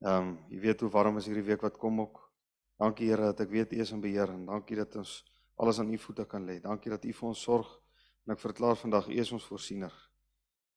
[0.05, 2.29] Ehm, um, jy weet hoe warm is hierdie week wat kom ook.
[2.77, 5.91] Dankie Here dat ek weet U is in beheer en dankie dat ons alles aan
[5.93, 6.59] U voete kan lê.
[6.61, 7.69] Dankie dat U vir ons sorg
[8.25, 9.93] en ek verklaar vandag U is ons voorsiener.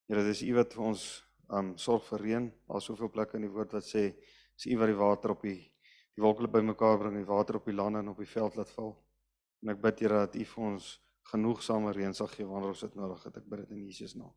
[0.09, 1.05] Here, dis U wat vir ons
[1.55, 2.51] um sorg vir reën.
[2.69, 5.61] Daar's soveel plekke in die woord wat sê dis U wat die water op die
[6.15, 8.93] die wolke bymekaar bring, die water op die lande en op die veld laat val.
[9.65, 10.93] En ek bid Here dat U vir ons
[11.33, 13.39] genoegsame reën sal gee wanneer ons dit nodig het.
[13.41, 14.33] Ek bid dit in Jesus naam.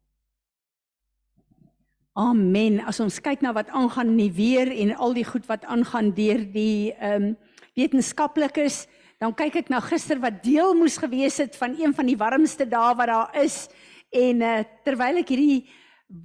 [2.17, 2.79] Amen.
[2.81, 6.15] As ons kyk na wat aangaan in die weer en al die goed wat aangaan
[6.17, 7.35] deur die ehm um,
[7.77, 8.87] wetenskaplikes,
[9.19, 12.65] dan kyk ek na gister wat deel moes gewees het van een van die warmste
[12.65, 13.67] dae wat daar is
[14.13, 15.67] En uh, terwyl ek hierdie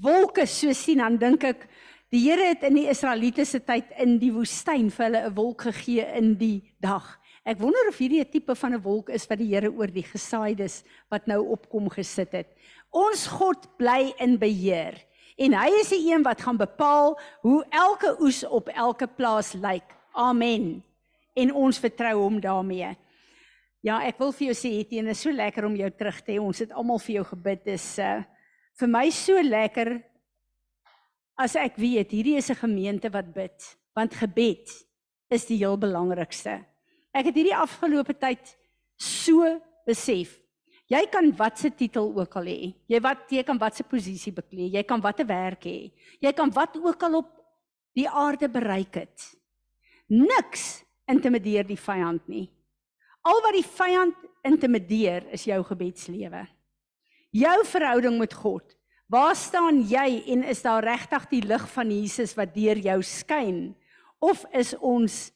[0.02, 1.66] wolke so sien, dan dink ek
[2.12, 5.66] die Here het in die Israeliete se tyd in die woestyn vir hulle 'n wolk
[5.70, 7.18] gegee in die dag.
[7.42, 10.06] Ek wonder of hierdie 'n tipe van 'n wolk is wat die Here oor die
[10.06, 12.54] gesaaides wat nou opkom gesit het.
[12.92, 14.94] Ons God bly in beheer
[15.38, 19.96] en hy is die een wat gaan bepaal hoe elke oes op elke plaas lyk.
[20.12, 20.84] Amen.
[21.34, 22.92] En ons vertrou hom daarmee.
[23.82, 26.38] Ja, ek wil vir jou sê Etienne, is so lekker om jou terug te hê.
[26.38, 27.64] Ons het almal vir jou gebid.
[27.72, 28.22] Dis uh
[28.80, 29.90] vir my so lekker
[31.36, 34.70] as ek weet hierdie is 'n gemeente wat bid, want gebed
[35.30, 36.64] is die heel belangrikste.
[37.12, 38.56] Ek het hierdie afgelope tyd
[38.96, 40.38] so besef.
[40.88, 42.74] Jy kan watse titel ook al hê.
[42.88, 44.70] Jy wat jy kan watse posisie beklee.
[44.70, 45.92] Jy kan watte werk hê.
[46.20, 47.30] Jy kan wat ook al op
[47.94, 49.36] die aarde bereik het.
[50.08, 52.46] Niks intimideer die vyand nie.
[53.22, 56.46] Al wat die vyand intimideer is jou gebedslewe.
[57.32, 58.64] Jou verhouding met God.
[59.12, 63.74] Waar staan jy en is daar regtig die lig van Jesus wat deur jou skyn
[64.22, 65.28] of is ons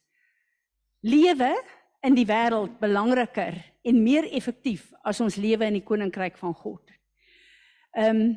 [1.05, 1.53] lewe
[2.07, 6.83] in die wêreld belangriker en meer effektief as ons lewe in die koninkryk van God?
[7.97, 8.35] Ehm um,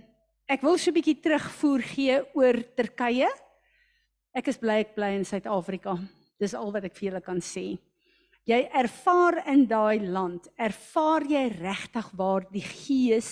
[0.49, 3.29] ek wil so 'n bietjie terugvoer gee oor Turkye.
[4.33, 5.93] Ek is bly ek bly in Suid-Afrika.
[6.39, 7.77] Dis al wat ek vir julle kan sê
[8.49, 13.31] jy ervaar in daai land, ervaar jy regtig waar die gees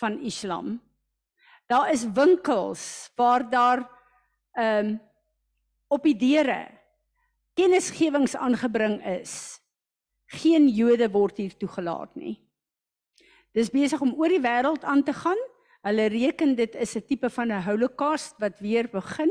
[0.00, 0.78] van Islam.
[1.68, 3.84] Daar is winkels waar daar
[4.54, 5.00] ehm um,
[5.94, 6.64] op die deure
[7.54, 9.60] kennisgewings aangebring is.
[10.26, 12.40] Geen Jode word hier toegelaat nie.
[13.54, 15.38] Dis besig om oor die wêreld aan te gaan.
[15.86, 19.30] Hulle reken dit is 'n tipe van 'n holocaust wat weer begin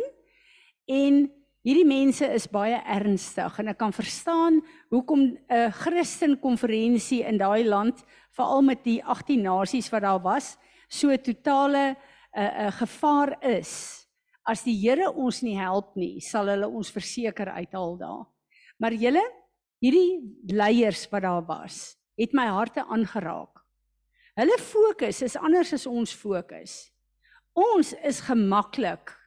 [0.88, 4.58] en Hierdie mense is baie ernstig en ek kan verstaan
[4.92, 8.04] hoekom 'n Christen konferensie in daai land,
[8.36, 10.58] veral met die 18 nasies wat daar was,
[10.90, 11.96] so totale 'n
[12.36, 14.04] uh, 'n uh, gevaar is.
[14.46, 18.26] As die Here ons nie help nie, sal hulle ons verseker uithaal daar.
[18.78, 19.24] Maar julle,
[19.80, 20.20] hierdie
[20.52, 23.64] leiers wat daar was, het my harte aangeraak.
[24.36, 26.92] Hulle fokus is anders as ons fokus.
[27.56, 29.23] Ons is gemaklik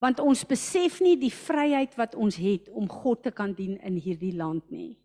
[0.00, 3.98] want ons besef nie die vryheid wat ons het om God te kan dien in
[4.00, 4.96] hierdie land nie.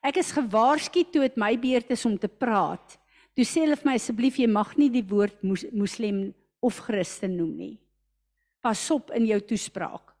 [0.00, 2.96] Ek is gewaarsku toe dit my beurt is om te praat.
[3.36, 6.30] Toe sê hulle vir my asseblief jy mag nie die woord moslim
[6.64, 7.74] of Christen noem nie.
[8.64, 10.14] Pas op in jou toespraak.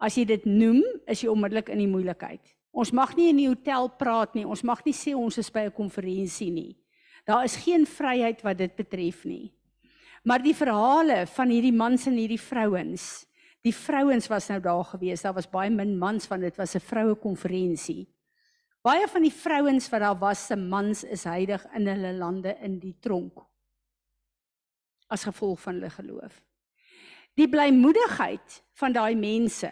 [0.00, 2.42] As jy dit noem, is jy onmiddellik in die moeilikheid.
[2.76, 4.44] Ons mag nie in die hotel praat nie.
[4.44, 6.76] Ons mag nie sê ons is by 'n konferensie nie.
[7.24, 9.52] Daar is geen vryheid wat dit betref nie.
[10.26, 13.24] Maar die verhale van hierdie mans en hierdie vrouens,
[13.62, 15.22] die vrouens was nou daar gewees.
[15.22, 18.08] Daar was baie min mans van dit was 'n vroue konferensie.
[18.82, 22.78] Baie van die vrouens wat daar was se mans is heilig in hulle lande in
[22.78, 23.46] die tronk
[25.08, 26.42] as gevolg van hulle geloof.
[27.34, 29.70] Die blymoedigheid van daai mense,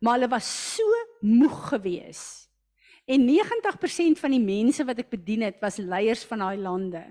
[0.00, 0.82] maar hulle was so
[1.20, 2.48] moeg gewees.
[3.06, 7.02] En 90% van die mense wat ek bedien het, was leiers van daai lande.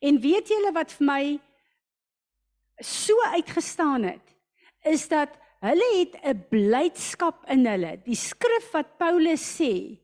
[0.00, 1.40] En weet julle wat vir my
[2.80, 4.34] so uitgestaan het
[4.86, 5.32] is dat
[5.64, 8.00] hulle het 'n blydskap in hulle.
[8.04, 9.98] Die skrif wat Paulus sê,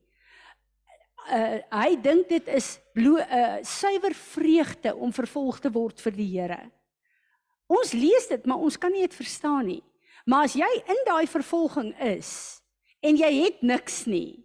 [1.31, 6.39] uh, hy dink dit is 'n uh, suiwer vreugde om vervolg te word vir die
[6.39, 6.71] Here.
[7.67, 9.83] Ons lees dit, maar ons kan nie dit verstaan nie.
[10.25, 12.63] Maar as jy in daai vervolging is
[13.03, 14.45] en jy het niks nie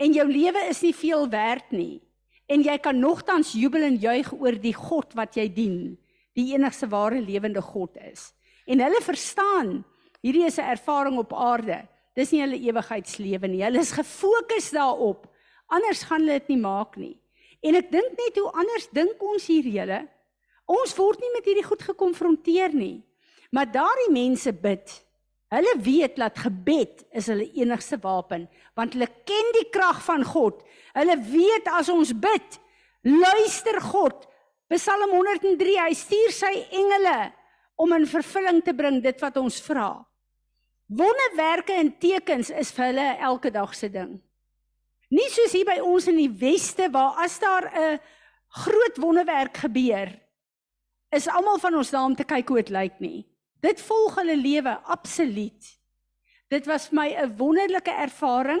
[0.00, 2.00] en jou lewe is nie veel werd nie
[2.48, 5.98] en jy kan nogtans jubel en juig oor die God wat jy dien,
[6.38, 8.30] die enigste ware lewende God is.
[8.68, 9.82] En hulle verstaan,
[10.22, 11.88] hierdie is 'n ervaring op aarde.
[12.14, 13.62] Dis nie hulle ewigheidslewe nie.
[13.62, 15.26] Hulle is gefokus daarop.
[15.66, 17.18] Anders gaan hulle dit nie maak nie.
[17.62, 20.08] En ek dink net hoe anders dink ons hier julle.
[20.66, 23.02] Ons word nie met hierdie goed gekonfronteer nie.
[23.50, 24.92] Maar daardie mense bid.
[25.48, 30.60] Hulle weet dat gebed is hulle enigste wapen, want hulle ken die krag van God.
[30.92, 32.58] Hulle weet as ons bid,
[33.02, 34.27] luister God.
[34.68, 37.16] Psalm 103, hy stuur sy engele
[37.80, 39.88] om in vervulling te bring dit wat ons vra.
[40.88, 44.18] Wonderwerke en tekens is vir hulle elke dag se ding.
[45.08, 48.00] Nie soos hier by ons in die weste waar as daar 'n
[48.64, 50.12] groot wonderwerk gebeur,
[51.12, 53.26] is almal van ons daar om te kyk hoe dit lyk nie.
[53.60, 55.78] Dit volg hulle lewe absoluut.
[56.50, 58.60] Dit was my 'n wonderlike ervaring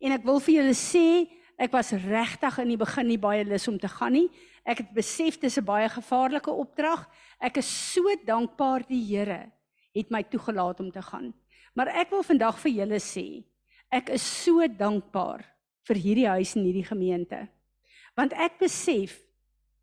[0.00, 3.68] en ek wil vir julle sê ek was regtig in die begin nie baie lus
[3.68, 4.28] om te gaan nie.
[4.64, 7.08] Ek het besef dis 'n baie gevaarlike opdrag.
[7.40, 9.52] Ek is so dankbaar die Here
[9.94, 11.32] het my toegelaat om te gaan.
[11.74, 13.44] Maar ek wil vandag vir julle sê,
[13.92, 15.44] ek is so dankbaar
[15.86, 17.48] vir hierdie huis en hierdie gemeente.
[18.16, 19.18] Want ek besef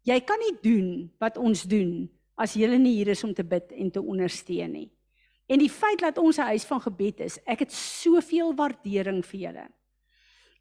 [0.03, 0.89] jy kan nie doen
[1.21, 4.89] wat ons doen as jy nie hier is om te bid en te ondersteun nie.
[5.47, 9.39] En die feit dat ons 'n huis van gebed is, ek het soveel waardering vir
[9.39, 9.67] julle.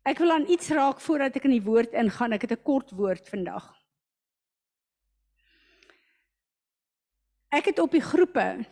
[0.03, 2.35] Ek wil aan iets raak voordat ek in die woord ingaan.
[2.35, 3.71] Ek het 'n kort woord vandag.
[7.53, 8.65] Ek het op die groepe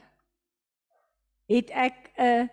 [1.47, 2.51] het ek 'n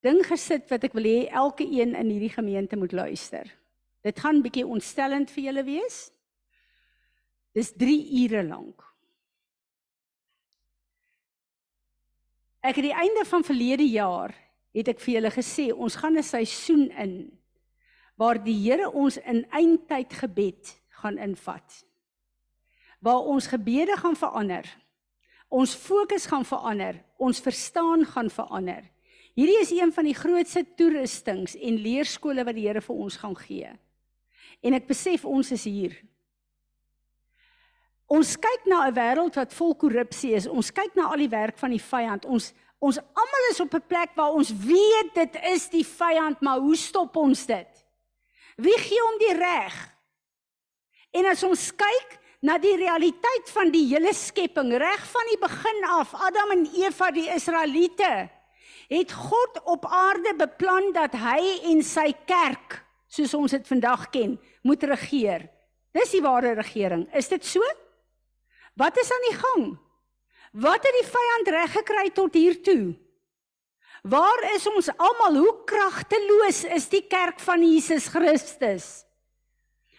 [0.00, 3.46] ding gesit wat ek wil hê elke een in hierdie gemeente moet luister.
[4.02, 6.10] Dit gaan bietjie ontstellend vir julle wees.
[7.52, 8.84] Dis 3 ure lank.
[12.60, 14.34] Ek het die einde van verlede jaar
[14.72, 17.37] het ek vir julle gesê ons gaan 'n seisoen in
[18.18, 21.84] waar die Here ons in eindtyd gebed gaan invat.
[22.98, 24.66] Waar ons gebede gaan verander.
[25.48, 28.82] Ons fokus gaan verander, ons verstaan gaan verander.
[29.38, 33.36] Hierdie is een van die grootste toerustings en leerskole wat die Here vir ons gaan
[33.38, 33.70] gee.
[34.66, 35.94] En ek besef ons is hier.
[38.10, 40.48] Ons kyk na 'n wêreld wat vol korrupsie is.
[40.48, 42.24] Ons kyk na al die werk van die vyand.
[42.24, 46.58] Ons ons almal is op 'n plek waar ons weet dit is die vyand, maar
[46.58, 47.77] hoe stop ons dit?
[48.58, 49.74] Wie gee hom die reg?
[51.14, 55.86] En as ons kyk na die realiteit van die hele skepping, reg van die begin
[55.94, 58.28] af, Adam en Eva, die Israeliete,
[58.88, 61.40] het God op aarde beplan dat hy
[61.70, 65.48] en sy kerk, soos ons dit vandag ken, moet regeer.
[65.94, 67.06] Dis die ware regering.
[67.16, 67.64] Is dit so?
[68.78, 69.68] Wat is aan die gang?
[70.58, 72.94] Wat het die vyand reg gekry tot hier toe?
[74.08, 75.36] Waar is ons almal?
[75.42, 78.86] Hoe kragteloos is die kerk van Jesus Christus?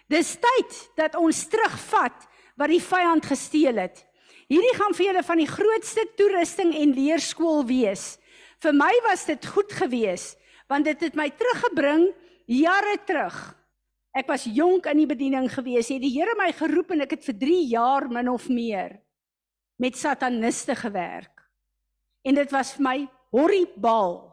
[0.09, 2.25] Dis tyd dat ons terugvat
[2.57, 4.01] wat die vyand gesteel het.
[4.49, 8.15] Hierdie gaan vir julle van die grootste toerusting en leerskool wees.
[8.63, 10.37] Vir my was dit goed geweest
[10.69, 12.11] want dit het my teruggebring
[12.45, 13.37] jare terug.
[14.13, 15.89] Ek was jonk in die bediening geweest.
[15.89, 18.99] Het die Here my geroep en ek het vir 3 jaar min of meer
[19.81, 21.33] met sataniste gewerk.
[22.21, 22.97] En dit was vir my
[23.35, 24.25] horribaal.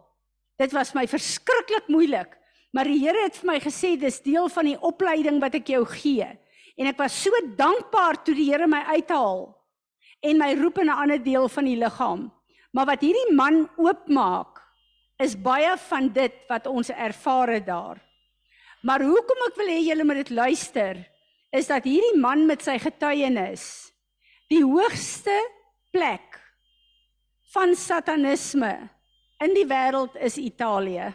[0.57, 2.33] Dit was my verskriklik moeilik,
[2.73, 5.85] maar die Here het vir my gesê dis deel van die opleiding wat ek jou
[5.89, 6.27] gee.
[6.77, 9.53] En ek was so dankbaar toe die Here my uithaal
[10.25, 12.33] en my roep in 'n ander deel van die liggaam.
[12.73, 14.61] Maar wat hierdie man oopmaak
[15.19, 18.01] is baie van dit wat ons ervaar het daar.
[18.83, 20.97] Maar hoekom ek wil hê julle moet dit luister
[21.51, 23.93] is dat hierdie man met sy getuienis
[24.53, 25.35] die hoogste
[25.95, 26.36] plek
[27.57, 28.75] van satanisme
[29.41, 31.09] in die wêreld is Italië.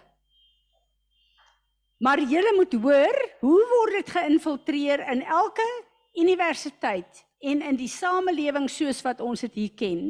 [2.02, 5.66] Maar julle moet hoor, hoe word dit geïnfiltreer in elke
[6.18, 10.04] universiteit en in die samelewing soos wat ons dit hier ken?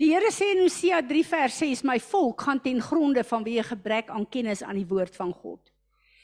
[0.00, 4.08] Die Here sê in Hosea 3 vers 6: "My volk gaan ten gronde vanweë gebrek
[4.14, 5.60] aan kennis aan die woord van God."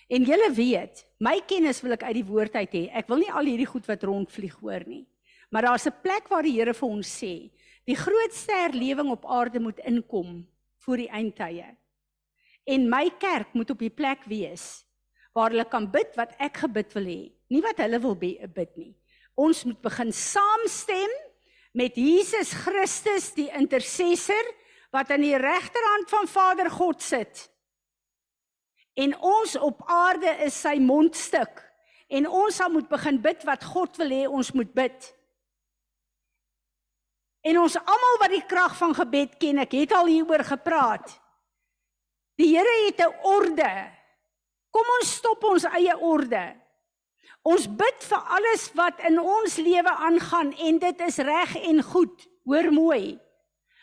[0.09, 2.85] En julle weet, my kennis wil ek uit die woord uit hê.
[2.95, 5.05] Ek wil nie al hierdie goed wat rondvlieg hoor nie.
[5.51, 7.51] Maar daar's 'n plek waar die Here vir ons sê,
[7.85, 10.43] Die grootste herlewing op aarde moet inkom
[10.85, 11.67] voor die eindtye.
[12.65, 14.85] En my kerk moet op die plek wees
[15.35, 18.93] waar hulle kan bid wat ek gebid wil hê, nie wat hulle wil bid nie.
[19.35, 21.11] Ons moet begin saamstem
[21.75, 24.47] met Jesus Christus die intercessor
[24.95, 27.49] wat aan die regterhand van Vader God sit.
[28.95, 31.65] En ons op aarde is sy mondstuk
[32.15, 35.11] en ons sal moet begin bid wat God wil hê ons moet bid.
[37.45, 41.13] En ons almal wat die krag van gebed ken, ek het al hieroor gepraat.
[42.41, 43.73] Die Here het 'n orde.
[44.71, 46.57] Kom ons stop ons eie orde.
[47.43, 52.27] Ons bid vir alles wat in ons lewe aangaan en dit is reg en goed.
[52.45, 53.21] Hoor mooi.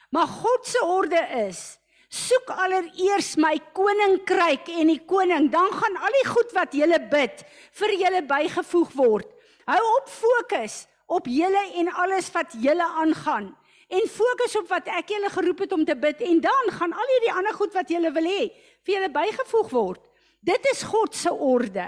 [0.09, 1.79] Maar God se orde is
[2.11, 7.45] soek allereers my koninkryk en die koning, dan gaan al die goed wat jy bid
[7.79, 9.29] vir julle bygevoeg word.
[9.65, 13.51] Hou op fokus op julle en alles wat julle aangaan
[13.91, 17.11] en fokus op wat ek julle geroep het om te bid en dan gaan al
[17.15, 18.45] hierdie ander goed wat julle wil hê
[18.85, 20.03] vir julle bygevoeg word.
[20.39, 21.87] Dit is God se orde.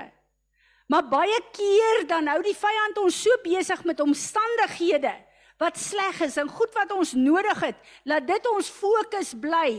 [0.91, 5.13] Maar baie keer dan hou die vyand ons so besig met omstandighede
[5.61, 7.77] wat sleg is en goed wat ons nodig het,
[8.09, 9.69] laat dit ons fokus bly.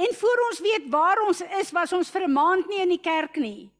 [0.00, 3.04] En voor ons weet waar ons is, was ons vir 'n maand nie in die
[3.04, 3.70] kerk nie.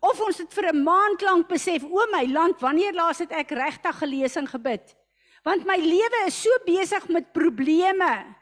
[0.00, 3.50] Of ons het vir 'n maand lank besef, o my land, wanneer laas het ek
[3.50, 4.96] regtig gelees en gebid?
[5.44, 8.36] Want my lewe is so besig met probleme.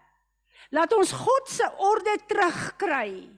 [0.70, 3.28] Laat ons God se orde terugkry.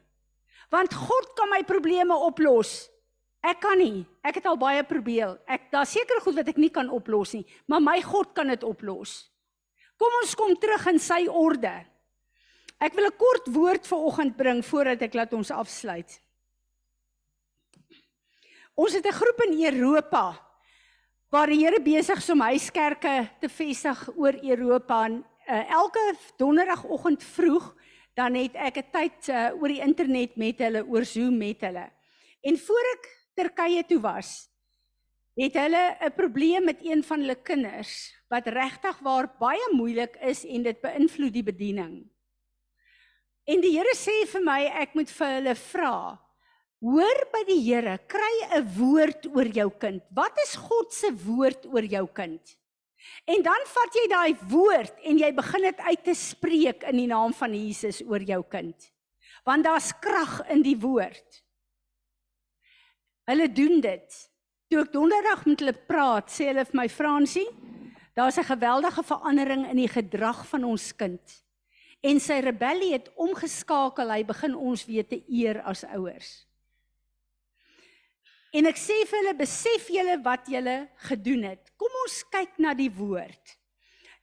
[0.70, 2.90] Want God kan my probleme oplos.
[3.42, 4.06] Ek kan nie.
[4.22, 5.38] Ek het al baie probeer.
[5.46, 8.62] Ek daar seker goed wat ek nie kan oplos nie, maar my God kan dit
[8.62, 9.28] oplos.
[9.98, 11.72] Kom ons kom terug in sy orde.
[12.82, 16.20] Ek wil 'n kort woord vir oggend bring voordat ek laat ons afsluit.
[18.82, 20.42] Ons het 'n groep in Europa
[21.30, 27.22] waar die Here besig is om huiskerke te vestig oor Europa en uh, elke donderdagoggend
[27.22, 27.76] vroeg
[28.14, 31.92] dan het ek 'n tyd uh, oor die internet met hulle oor Zoom met hulle.
[32.42, 34.50] En voor ek Turkye toe was,
[35.36, 40.44] het hulle 'n probleem met een van hulle kinders wat regtig waar baie moeilik is
[40.44, 42.10] en dit beïnvloed die bediening.
[43.46, 46.18] En die Here sê vir my ek moet vir hulle vra.
[46.82, 50.02] Hoor by die Here, kry 'n woord oor jou kind.
[50.10, 52.42] Wat is God se woord oor jou kind?
[53.26, 57.06] En dan vat jy daai woord en jy begin dit uit te spreek in die
[57.06, 58.90] naam van Jesus oor jou kind.
[59.44, 61.42] Want daar's krag in die woord.
[63.26, 64.30] Hulle doen dit.
[64.68, 67.46] Toe ek donderdag met hulle praat, sê hulle vir my Fransie,
[68.14, 71.42] daar's 'n geweldige verandering in die gedrag van ons kind
[72.02, 74.10] en sy rebellie het omgeskakel.
[74.10, 76.42] Hy begin ons weer te eer as ouers.
[78.52, 80.76] En ek sê vir hulle, besef julle wat julle
[81.08, 81.72] gedoen het.
[81.80, 83.56] Kom ons kyk na die woord.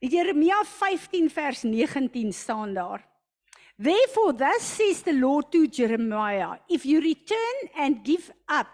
[0.00, 3.02] Jeremia 15 vers 19 staan daar:
[3.76, 8.70] Therefore thus says the Lord to Jeremiah, if you return and give up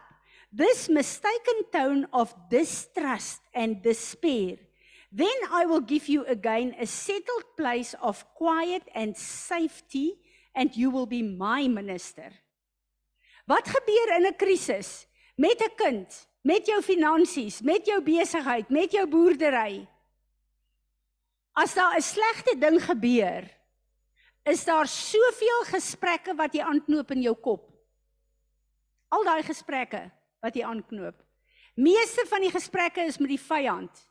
[0.53, 4.59] this mistaken tone of distrust and despair,
[5.17, 10.19] Then I will give you again a settled place of quiet and safety
[10.55, 12.33] and you will be my minister.
[13.47, 15.07] Wat gebeur in 'n krisis
[15.37, 19.87] met 'n kind, met jou finansies, met jou besigheid, met jou boerdery?
[21.53, 23.57] As daar 'n slegte ding gebeur,
[24.45, 27.71] is daar soveel gesprekke wat jy aanknoop in jou kop.
[29.09, 30.11] Al daai gesprekke
[30.41, 31.19] wat jy aanknoop.
[31.75, 34.07] Meeste van die gesprekke is met die vyand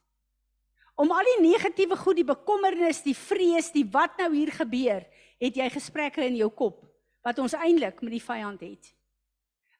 [0.95, 5.03] om al die negatiewe goed, die bekommernis, die vrees, die wat nou hier gebeur,
[5.43, 6.85] het jy gesprekke in jou kop
[7.25, 8.94] wat ons eintlik met die vyand het.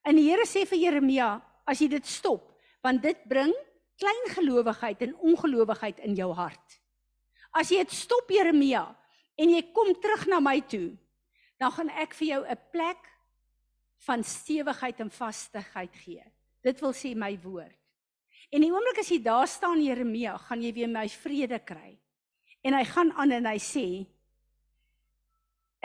[0.06, 1.30] En die Here sê vir Jeremia,
[1.66, 2.52] as jy dit stop,
[2.86, 3.54] want dit bring
[3.98, 6.78] klein gelowigheid en ongelowigheid in jou hart.
[7.56, 8.86] As jy dit stop Jeremia
[9.40, 10.94] en jy kom terug na my toe,
[11.60, 13.02] dan gaan ek vir jou 'n plek
[14.06, 16.24] van stewigheid en vastigheid gee.
[16.64, 17.80] Dit wil sê my woord.
[18.52, 21.98] En die oomblik as jy daar staan Jeremia, gaan jy weer my vrede kry.
[22.64, 24.06] En hy gaan aan en hy sê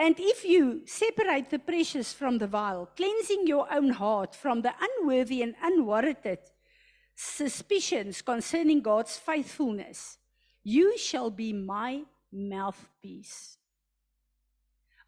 [0.01, 4.73] And if you separate the precious from the vile, cleansing your own heart from the
[4.81, 6.39] unworthy and unwarranted
[7.13, 10.17] suspicions concerning God's faithfulness,
[10.63, 12.01] you shall be my
[12.33, 13.59] mouthpiece.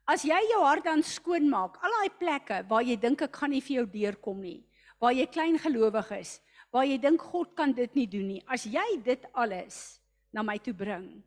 [0.06, 3.56] As jy jou hart dan skoon maak, al daai plekke waar jy dink ek gaan
[3.56, 4.60] nie vir jou deurkom nie,
[5.02, 6.38] waar jy klein gelowig is,
[6.70, 8.42] waar jy dink God kan dit nie doen nie.
[8.46, 9.98] As jy dit alles
[10.30, 11.24] na my toe bring,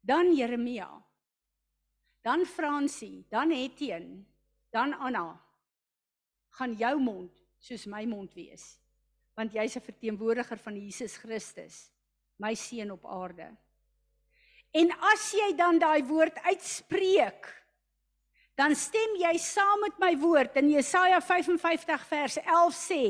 [0.00, 0.88] dan Jeremia,
[2.22, 4.24] dan Fransie, dan Etienne,
[4.70, 5.34] dan Anna,
[6.58, 8.78] gaan jou mond soos my mond wees.
[9.34, 11.90] Want jy's 'n verteenwoordiger van Jesus Christus,
[12.36, 13.56] my seun op aarde.
[14.70, 17.62] En as jy dan daai woord uitspreek,
[18.54, 23.04] dan stem jy saam met my woord in Jesaja 55 vers 11 sê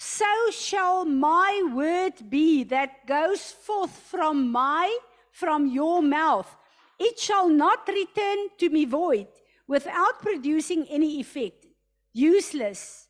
[0.00, 4.88] so shall my word be that goes forth from my
[5.30, 6.50] from your mouth
[7.00, 9.28] It shall not return to me void
[9.66, 11.64] without producing any effect,
[12.12, 13.08] useless,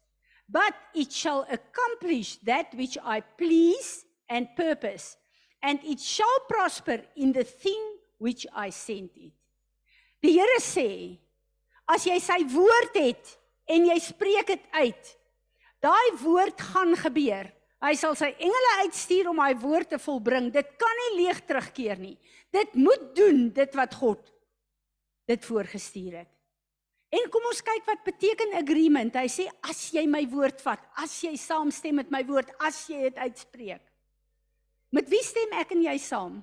[0.48, 5.16] but it shall accomplish that which I please and purpose,
[5.60, 7.82] and it shall prosper in the thing
[8.18, 9.32] which I sent it.
[10.22, 11.18] Die Here sê,
[11.90, 13.36] as jy sy woord het
[13.66, 15.14] en jy spreek dit uit,
[15.82, 17.50] daai woord gaan gebeur.
[17.80, 20.50] Hy sal sy engele uitstuur om hy woord te volbring.
[20.52, 22.16] Dit kan nie leeg terugkeer nie.
[22.52, 24.34] Dit moet doen dit wat God
[25.30, 26.30] dit voorgestuur het.
[27.10, 29.16] En kom ons kyk wat beteken agreement.
[29.16, 33.08] Hy sê as jy my woord vat, as jy saamstem met my woord, as jy
[33.08, 33.82] dit uitspreek.
[34.94, 36.38] Met wie stem ek en jy saam?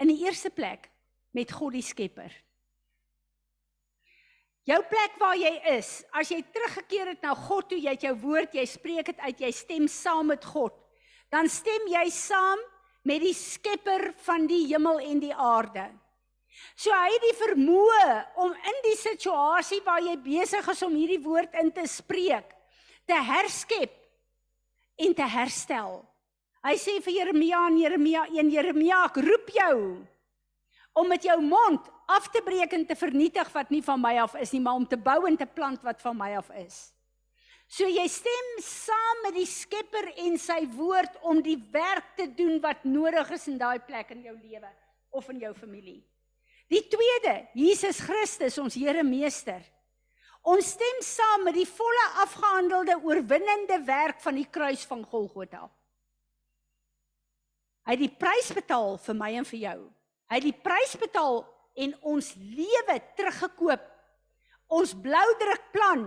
[0.00, 0.88] In die eerste plek
[1.36, 2.32] met God die Skepper.
[4.68, 8.14] Jou plek waar jy is, as jy teruggekeer het na God toe, jy het jou
[8.22, 10.76] woord, jy spreek dit uit, jy stem saam met God,
[11.34, 12.60] dan stem jy saam
[13.08, 15.88] met die Skepper van die hemel en die aarde.
[16.78, 18.06] So hy het die vermoë
[18.44, 22.46] om in die situasie waar jy besig is om hierdie woord in te spreek,
[23.08, 23.96] te herskep
[25.02, 25.98] en te herstel.
[26.62, 29.76] Hy sê vir Jeremia in Jeremia 1 Jeremia, ek roep jou
[30.92, 34.34] om met jou mond af te breek en te vernietig wat nie van my af
[34.40, 36.92] is nie, maar om te bou en te plant wat van my af is.
[37.72, 42.58] So jy stem saam met die Skepper en sy woord om die werk te doen
[42.60, 44.72] wat nodig is in daai plek in jou lewe
[45.16, 46.02] of in jou familie.
[46.72, 49.62] Die tweede, Jesus Christus, ons Here Meester.
[50.42, 55.68] Ons stem saam met die volle afgehandelde oorwinnende werk van die kruis van Golgotha.
[57.86, 59.78] Hy het die prys betaal vir my en vir jou.
[60.32, 61.42] Hy het die prys betaal
[61.76, 63.82] en ons lewe teruggekoop.
[64.72, 66.06] Ons bloudrukplan,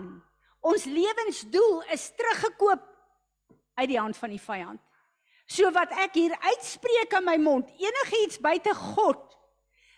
[0.66, 2.82] ons lewensdoel is teruggekoop
[3.78, 4.82] uit die hand van die vyand.
[5.46, 9.22] So wat ek hier uitspreek in my mond, enigiets buite God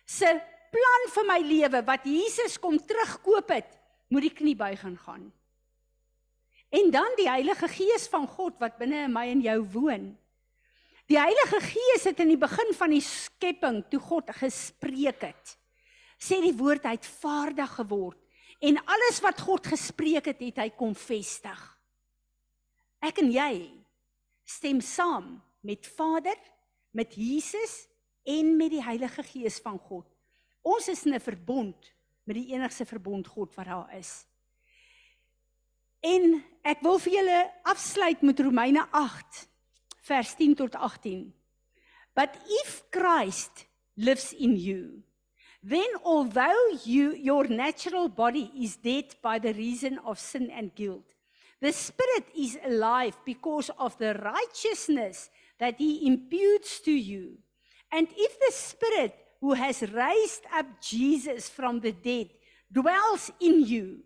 [0.04, 0.28] se
[0.76, 3.72] plan vir my lewe wat Jesus kom terugkoop het,
[4.12, 5.26] moet die knie buig en gaan.
[6.68, 10.10] En dan die Heilige Gees van God wat binne in my en jou woon.
[11.08, 15.54] Die Heilige Gees het in die begin van die skepping toe God gespreek het.
[16.20, 18.20] Sê die woord hy het vaardig geword
[18.68, 21.60] en alles wat God gespreek het, het hy kom vestig.
[23.06, 23.52] Ek en jy
[24.48, 26.36] stem saam met Vader,
[26.92, 27.86] met Jesus
[28.28, 30.08] en met die Heilige Gees van God.
[30.66, 31.94] Ons is in 'n verbond
[32.26, 34.26] met die enigste verbond God wat daar is.
[36.04, 39.48] En ek wil vir julle afsluit met Romeine 8
[40.08, 41.34] vers 10 tot 18.
[42.16, 43.66] But if Christ
[43.98, 45.04] lives in you,
[45.62, 51.14] then although you your natural body is dead by the reason of sin and guilt,
[51.60, 55.30] the spirit is alive because of the righteousness
[55.60, 57.38] that he imputes to you.
[57.92, 62.30] And if the spirit who has raised up Jesus from the dead
[62.72, 64.00] dwells in you,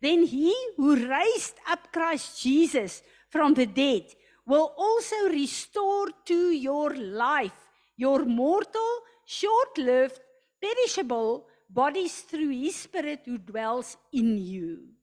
[0.00, 4.04] then he who raised up Christ Jesus from the dead
[4.48, 7.68] will also restore to your life
[7.98, 10.20] your mortal, short-lived,
[10.62, 14.94] perishable bodies through his spirit who dwells in you.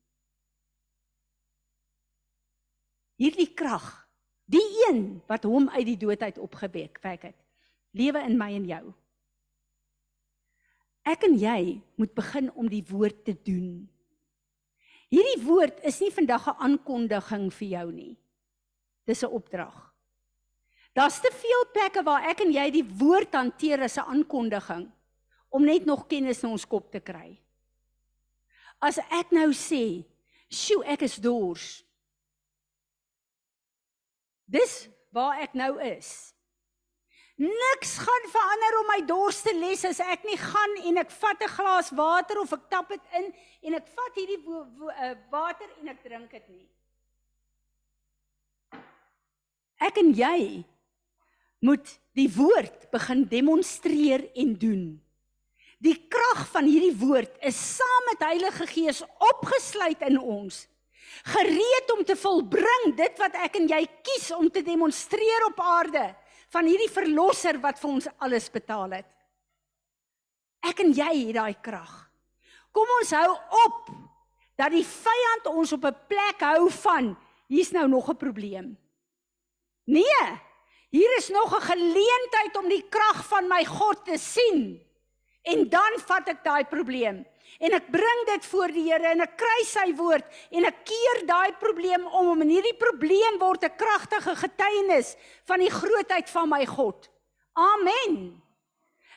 [3.20, 3.84] Hierdie krag,
[4.48, 7.38] die een wat hom uit die dood uit opgewek het,
[7.96, 8.86] lewe in my en jou.
[11.06, 13.86] Ek en jy moet begin om die woord te doen.
[15.14, 18.16] Hierdie woord is nie vandag 'n aankondiging vir jou nie.
[19.06, 19.94] Dis 'n opdrag.
[20.94, 24.92] Daar's te veel plekke waar ek en jy die woord hanteer as 'n aankondiging
[25.50, 27.42] om net nog kennis in ons kop te kry.
[28.80, 30.06] As ek nou sê,
[30.50, 31.84] "Sjoe, ek is dors."
[34.46, 36.34] Dis waar ek nou is.
[37.36, 41.42] Niks gaan verander om my dors te les as ek nie gaan en ek vat
[41.42, 43.34] 'n glas water of ek tap dit in
[43.64, 46.70] en ek vat hierdie uh, water en ek drink dit nie.
[49.86, 50.64] Ek en jy
[51.66, 54.86] moet die woord begin demonstreer en doen.
[55.84, 60.64] Die krag van hierdie woord is saam met Heilige Gees opgesluit in ons,
[61.36, 66.08] gereed om te volbring dit wat ek en jy kies om te demonstreer op aarde
[66.56, 69.10] van hierdie verlosser wat vir ons alles betaal het.
[70.66, 71.94] Ek en jy het daai krag.
[72.74, 73.92] Kom ons hou op
[74.58, 77.16] dat die vyand ons op 'n plek hou van
[77.48, 78.78] hier's nou nog 'n probleem.
[79.86, 80.26] Nee.
[80.90, 84.82] Hier is nog 'n geleentheid om die krag van my God te sien.
[85.42, 87.26] En dan vat ek daai probleem
[87.60, 91.22] en ek bring dit voor die Here en ek kry sy woord en ek keer
[91.30, 95.16] daai probleem om om in hierdie probleem word 'n kragtige getuienis
[95.46, 97.10] van die grootheid van my God.
[97.54, 98.42] Amen.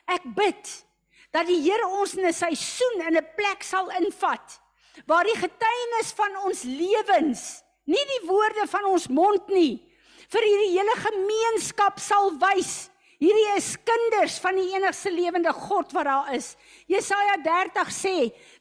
[0.05, 0.85] Ek bid
[1.31, 4.61] dat die Here ons in 'n seisoen in 'n plek sal invat
[5.05, 9.88] waar die getuienis van ons lewens, nie die woorde van ons mond nie,
[10.33, 12.89] vir hierdie hele gemeenskap sal wys.
[13.19, 16.53] Hierdie is kinders van die enigste lewende God wat daar is.
[16.87, 18.15] Jesaja 30 sê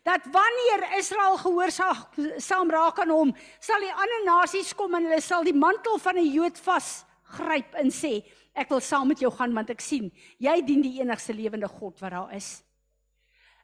[0.07, 3.31] dat wanneer Israel gehoorsaam raak aan hom,
[3.63, 7.93] sal die ander nasies kom en hulle sal die mantel van 'n Jood vasgryp en
[7.95, 8.25] sê,
[8.57, 10.11] ek wil saam met jou gaan want ek sien
[10.43, 12.65] jy dien die enigste lewende God wat daar is.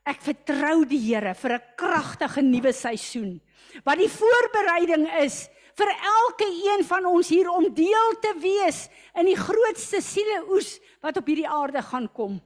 [0.07, 3.41] Ek vertrou die Here vir 'n kragtige nuwe seisoen.
[3.85, 8.87] Wat die voorbereiding is vir elke een van ons hier om deel te wees
[9.19, 12.39] in die grootste sieleoes wat op hierdie aarde gaan kom.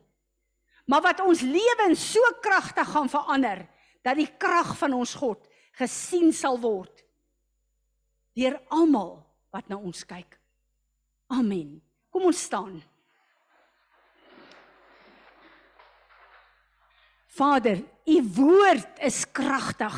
[0.89, 3.67] Maar wat ons lewens so kragtig gaan verander
[4.03, 5.45] dat die krag van ons God
[5.77, 7.05] gesien sal word
[8.39, 9.19] deur almal
[9.53, 10.39] wat na ons kyk.
[11.29, 11.81] Amen.
[12.09, 12.79] Kom ons staan.
[17.39, 19.97] Vader, u woord is kragtig.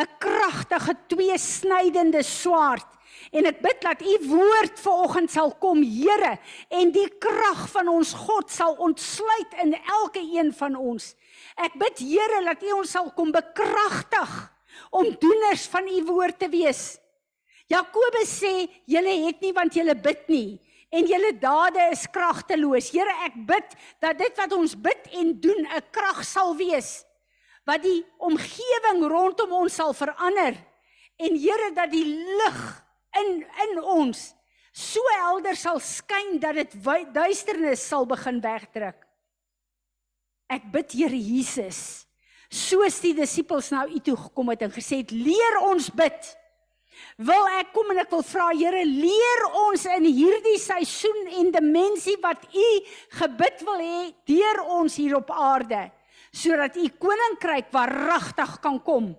[0.00, 2.88] 'n Kragtige tweesnydende swaard.
[3.30, 6.38] En ek bid dat u woord vanoggend sal kom, Here,
[6.68, 11.12] en die krag van ons God sal ontsluit in elke een van ons.
[11.56, 14.32] Ek bid Here dat u ons sal kom bekragtig
[14.90, 16.98] om doeners van u woord te wees.
[17.68, 20.60] Jakobus sê, julle het nie want julle bid nie
[20.92, 22.90] en julle dade is kragteloos.
[22.92, 27.04] Here, ek bid dat dit wat ons bid en doen 'n krag sal wees
[27.68, 30.56] wat die omgewing rondom ons sal verander.
[31.22, 32.60] En Here, dat die lig
[33.22, 34.32] in in ons
[34.72, 36.76] so helder sal skyn dat dit
[37.12, 38.96] duisternis sal begin wegdruk.
[40.48, 42.06] Ek bid Here Jesus,
[42.48, 46.32] soos die disippels nou u toe gekom het en gesê het, leer ons bid
[47.16, 52.16] wil ek kom en ek wil vra Here leer ons in hierdie seisoen en dimensie
[52.22, 52.68] wat u
[53.18, 53.98] gebid wil hê
[54.28, 55.88] deur ons hier op aarde
[56.32, 59.12] sodat u koninkryk waaragtig kan kom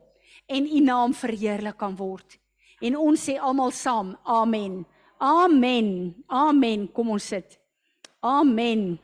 [0.49, 2.39] en u naam verheerlik kan word.
[2.81, 4.83] En ons sê almal saam amen.
[5.23, 6.15] Amen.
[6.27, 6.87] Amen.
[6.91, 7.59] Kom ons sit.
[8.19, 8.99] Amen.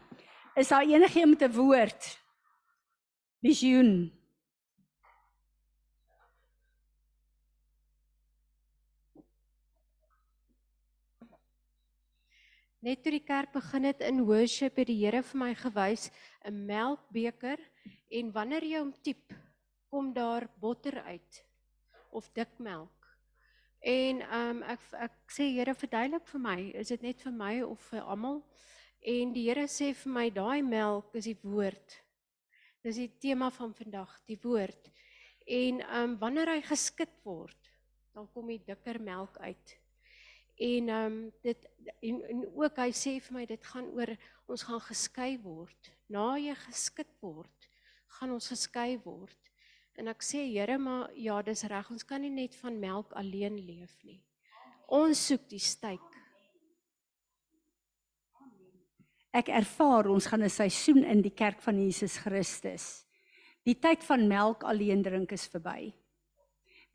[0.55, 2.19] Is daar enigiemand met 'n woord?
[3.41, 4.19] Visioen
[12.79, 16.11] Net toe die kerk begin het in worship het die Here vir my gewys
[16.47, 17.59] 'n melkbeker
[18.09, 19.33] en wanneer jy hom tiep,
[19.89, 21.43] kom daar botter uit
[22.09, 22.99] of dik melk.
[23.79, 27.53] En ehm um, ek ek sê Here verduidelik vir my, is dit net vir my
[27.63, 28.41] of vir almal?
[28.99, 31.95] En die Here sê vir my daai melk is die woord.
[32.83, 34.91] Dis die tema van vandag, die woord.
[35.47, 37.71] En ehm um, wanneer hy geskit word,
[38.13, 39.77] dan kom die dikker melk uit.
[40.59, 41.69] En ehm um, dit
[42.01, 44.11] en, en ook hy sê vir my dit gaan oor
[44.45, 45.91] ons gaan geskei word.
[46.11, 47.58] Na jy geskit word,
[48.17, 49.37] gaan ons geskei word.
[49.99, 53.57] En ek sê Here, maar ja, dis reg, ons kan nie net van melk alleen
[53.59, 54.21] leef nie.
[54.87, 56.05] Ons soek die styk.
[59.35, 63.05] Ek ervaar ons gaan 'n seisoen in die kerk van Jesus Christus.
[63.63, 65.93] Die tyd van melk alleen drink is verby.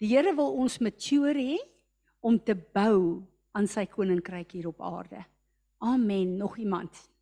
[0.01, 1.59] Die Here wil ons mature hê
[2.21, 5.25] om te bou aan sy koninkryk hier op aarde.
[5.79, 6.37] Amen.
[6.37, 7.14] Nog iemand?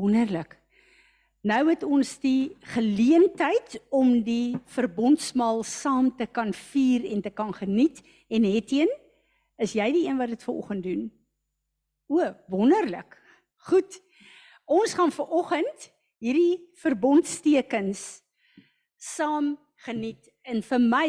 [0.00, 0.56] Wonderlik.
[1.44, 7.52] Nou het ons die geleentheid om die verbondsmaal saam te kan vier en te kan
[7.56, 8.88] geniet en Hetien,
[9.60, 11.02] is jy die een wat dit vanoggend doen?
[12.08, 13.16] O, wonderlik.
[13.68, 14.00] Goed.
[14.64, 15.90] Ons gaan vanoggend
[16.20, 18.22] hierdie verbondstekens
[19.00, 21.08] saam geniet en vir my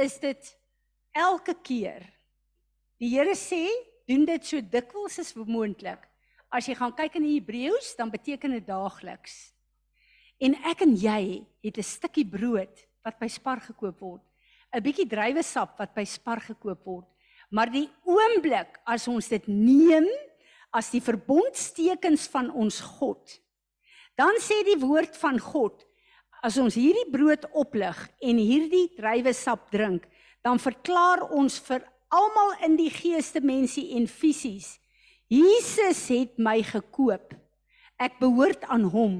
[0.00, 0.52] is dit
[1.16, 2.04] elke keer.
[3.00, 3.66] Die Here sê,
[4.08, 6.00] doen dit so dikwels as moontlik.
[6.54, 9.50] As jy gaan kyk in Hebreëus, dan beteken dit daagliks.
[10.38, 12.74] En ek en jy het 'n stukkie brood
[13.04, 14.22] wat by Spar gekoop word,
[14.72, 17.06] 'n bietjie druiwesap wat by Spar gekoop word.
[17.50, 20.06] Maar die oomblik as ons dit neem
[20.72, 23.40] as die verbondstekens van ons God,
[24.16, 25.84] dan sê die woord van God,
[26.44, 30.02] As ons hierdie brood oplig en hierdie druiwesap drink,
[30.44, 31.80] dan verklaar ons vir
[32.12, 34.74] almal in die geeste mensie en fisies,
[35.34, 37.34] Jesus het my gekoop.
[37.98, 39.16] Ek behoort aan hom.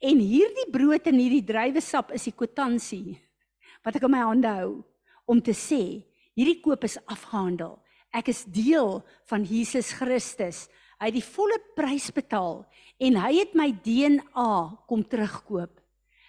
[0.00, 3.18] En hierdie brood en hierdie druiwesap is die kwitansie
[3.84, 4.72] wat ek in my hande hou
[5.30, 6.02] om te sê,
[6.36, 7.78] hierdie koop is afgehandel.
[8.12, 8.98] Ek is deel
[9.30, 10.66] van Jesus Christus.
[11.00, 12.64] Hy het die volle prys betaal
[13.00, 14.52] en hy het my DNA
[14.90, 15.72] kom terugkoop.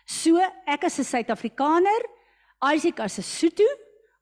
[0.08, 2.02] So ek as 'n Suid-Afrikaner,
[2.64, 3.68] Isaac as 'n Sotho,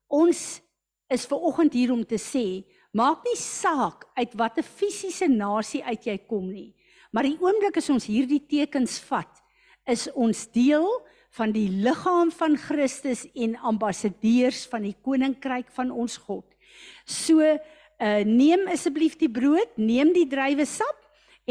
[0.10, 0.62] ons
[1.10, 6.06] is ver oggend hier om te sê, maak nie saak uit watter fisiese nasie uit
[6.06, 6.74] jy kom nie.
[7.12, 9.32] Maar die oomblik as ons hierdie tekens vat,
[9.90, 10.88] is ons deel
[11.38, 16.46] van die liggaam van Christus en ambassadeurs van die koninkryk van ons God.
[17.06, 20.96] So uh neem asseblief die brood, neem die druiwesap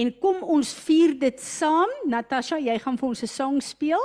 [0.01, 1.91] en kom ons vier dit saam.
[2.09, 4.01] Natasha, jy gaan vir ons 'n sang speel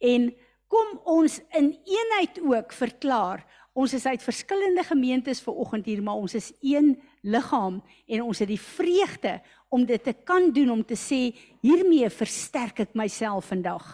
[0.00, 0.32] en
[0.68, 3.44] kom ons in eenheid ook verklaar.
[3.74, 6.92] Ons is uit verskillende gemeentes ver oggend hier, maar ons is een
[7.26, 9.40] liggaam en ons het die vreugde
[9.74, 13.88] om dit te kan doen om te sê hiermee versterk ek myself vandag.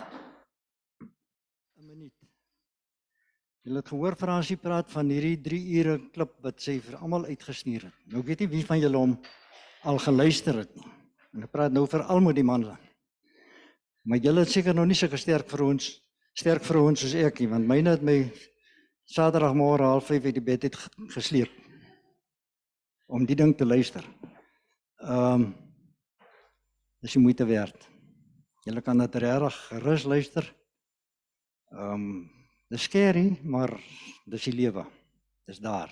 [1.00, 2.12] 'n minuut.
[3.64, 7.88] Julle het gehoor Fransie praat van hierdie 3 ure klip wat sy vir almal uitgesnuur
[7.88, 7.96] het.
[8.04, 9.18] Nou weet nie wie van julle hom
[9.82, 10.88] al geluister het nie.
[11.32, 12.76] En ek praat nou veral met die manne.
[14.04, 16.02] Maar julle het seker nog nie so sterk vir ons
[16.34, 18.30] sterk vir ons soos ek nie, want myne het my
[19.11, 20.76] Saterdagmôre half 5 uit die bed uit
[21.11, 21.50] gesleep
[23.11, 24.04] om die ding te luister.
[25.02, 25.46] Ehm um,
[27.02, 27.88] dis die moeite werd.
[28.62, 30.46] Julle kan dit regtig gerus luister.
[31.72, 32.04] Ehm um,
[32.70, 33.72] dis skerry, maar
[34.30, 34.84] dis die lewe.
[35.48, 35.90] Dis daar.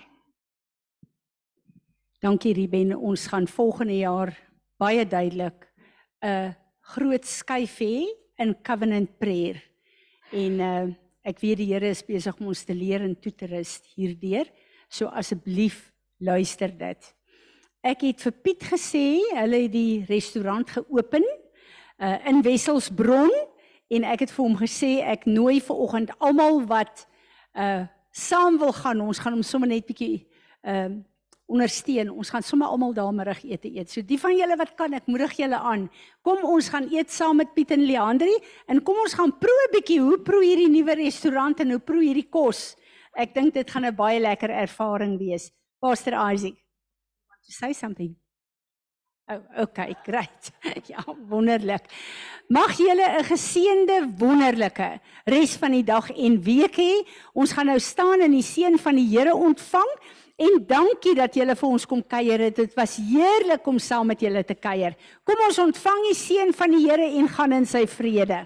[2.23, 4.37] Dankie Ruben, ons gaan volgende jaar
[4.79, 5.67] baie duidelik
[6.23, 6.55] 'n
[6.95, 8.07] groot skuif hê
[8.37, 9.59] in covenant prayer.
[10.31, 13.49] En uh ek weet die Here is besig om ons te leer en toe te
[13.51, 14.49] rus hierdeur.
[14.89, 17.11] So asseblief luister dit.
[17.85, 21.27] Ek het vir Piet gesê, hulle het die restaurant geopen
[21.99, 23.33] uh in Wesselsbron
[23.91, 27.07] en ek het vir hom gesê ek nooi vir oggend almal wat
[27.55, 29.01] uh saam wil gaan.
[29.01, 30.27] Ons gaan hom sommer net bietjie
[30.63, 31.05] ehm uh,
[31.49, 32.11] ondersteun.
[32.13, 33.91] Ons gaan sommer almal daar middagete eet.
[33.91, 35.89] So die van julle wat kan, ek moedig julle aan.
[36.27, 38.35] Kom ons gaan eet saam met Piet en Leandri
[38.69, 42.05] en kom ons gaan proe 'n bietjie hoe proe hierdie nuwe restaurant en hoe proe
[42.05, 42.77] hierdie kos.
[43.17, 45.51] Ek dink dit gaan 'n baie lekker ervaring wees.
[45.81, 46.55] Pastor Isaac.
[47.29, 48.17] Want to say something.
[49.31, 50.53] Oh, okay, great.
[50.89, 51.85] Ja, wonderlik.
[52.49, 57.05] Mag julle 'n geseënde, wonderlike res van die dag en week hê.
[57.33, 59.91] Ons gaan nou staan en die seën van die Here ontvang.
[60.39, 62.61] En dankie dat julle vir ons kom kuier het.
[62.61, 64.95] Dit was heerlik om saam met julle te kuier.
[65.27, 68.45] Kom ons ontvang die seën van die Here en gaan in sy vrede.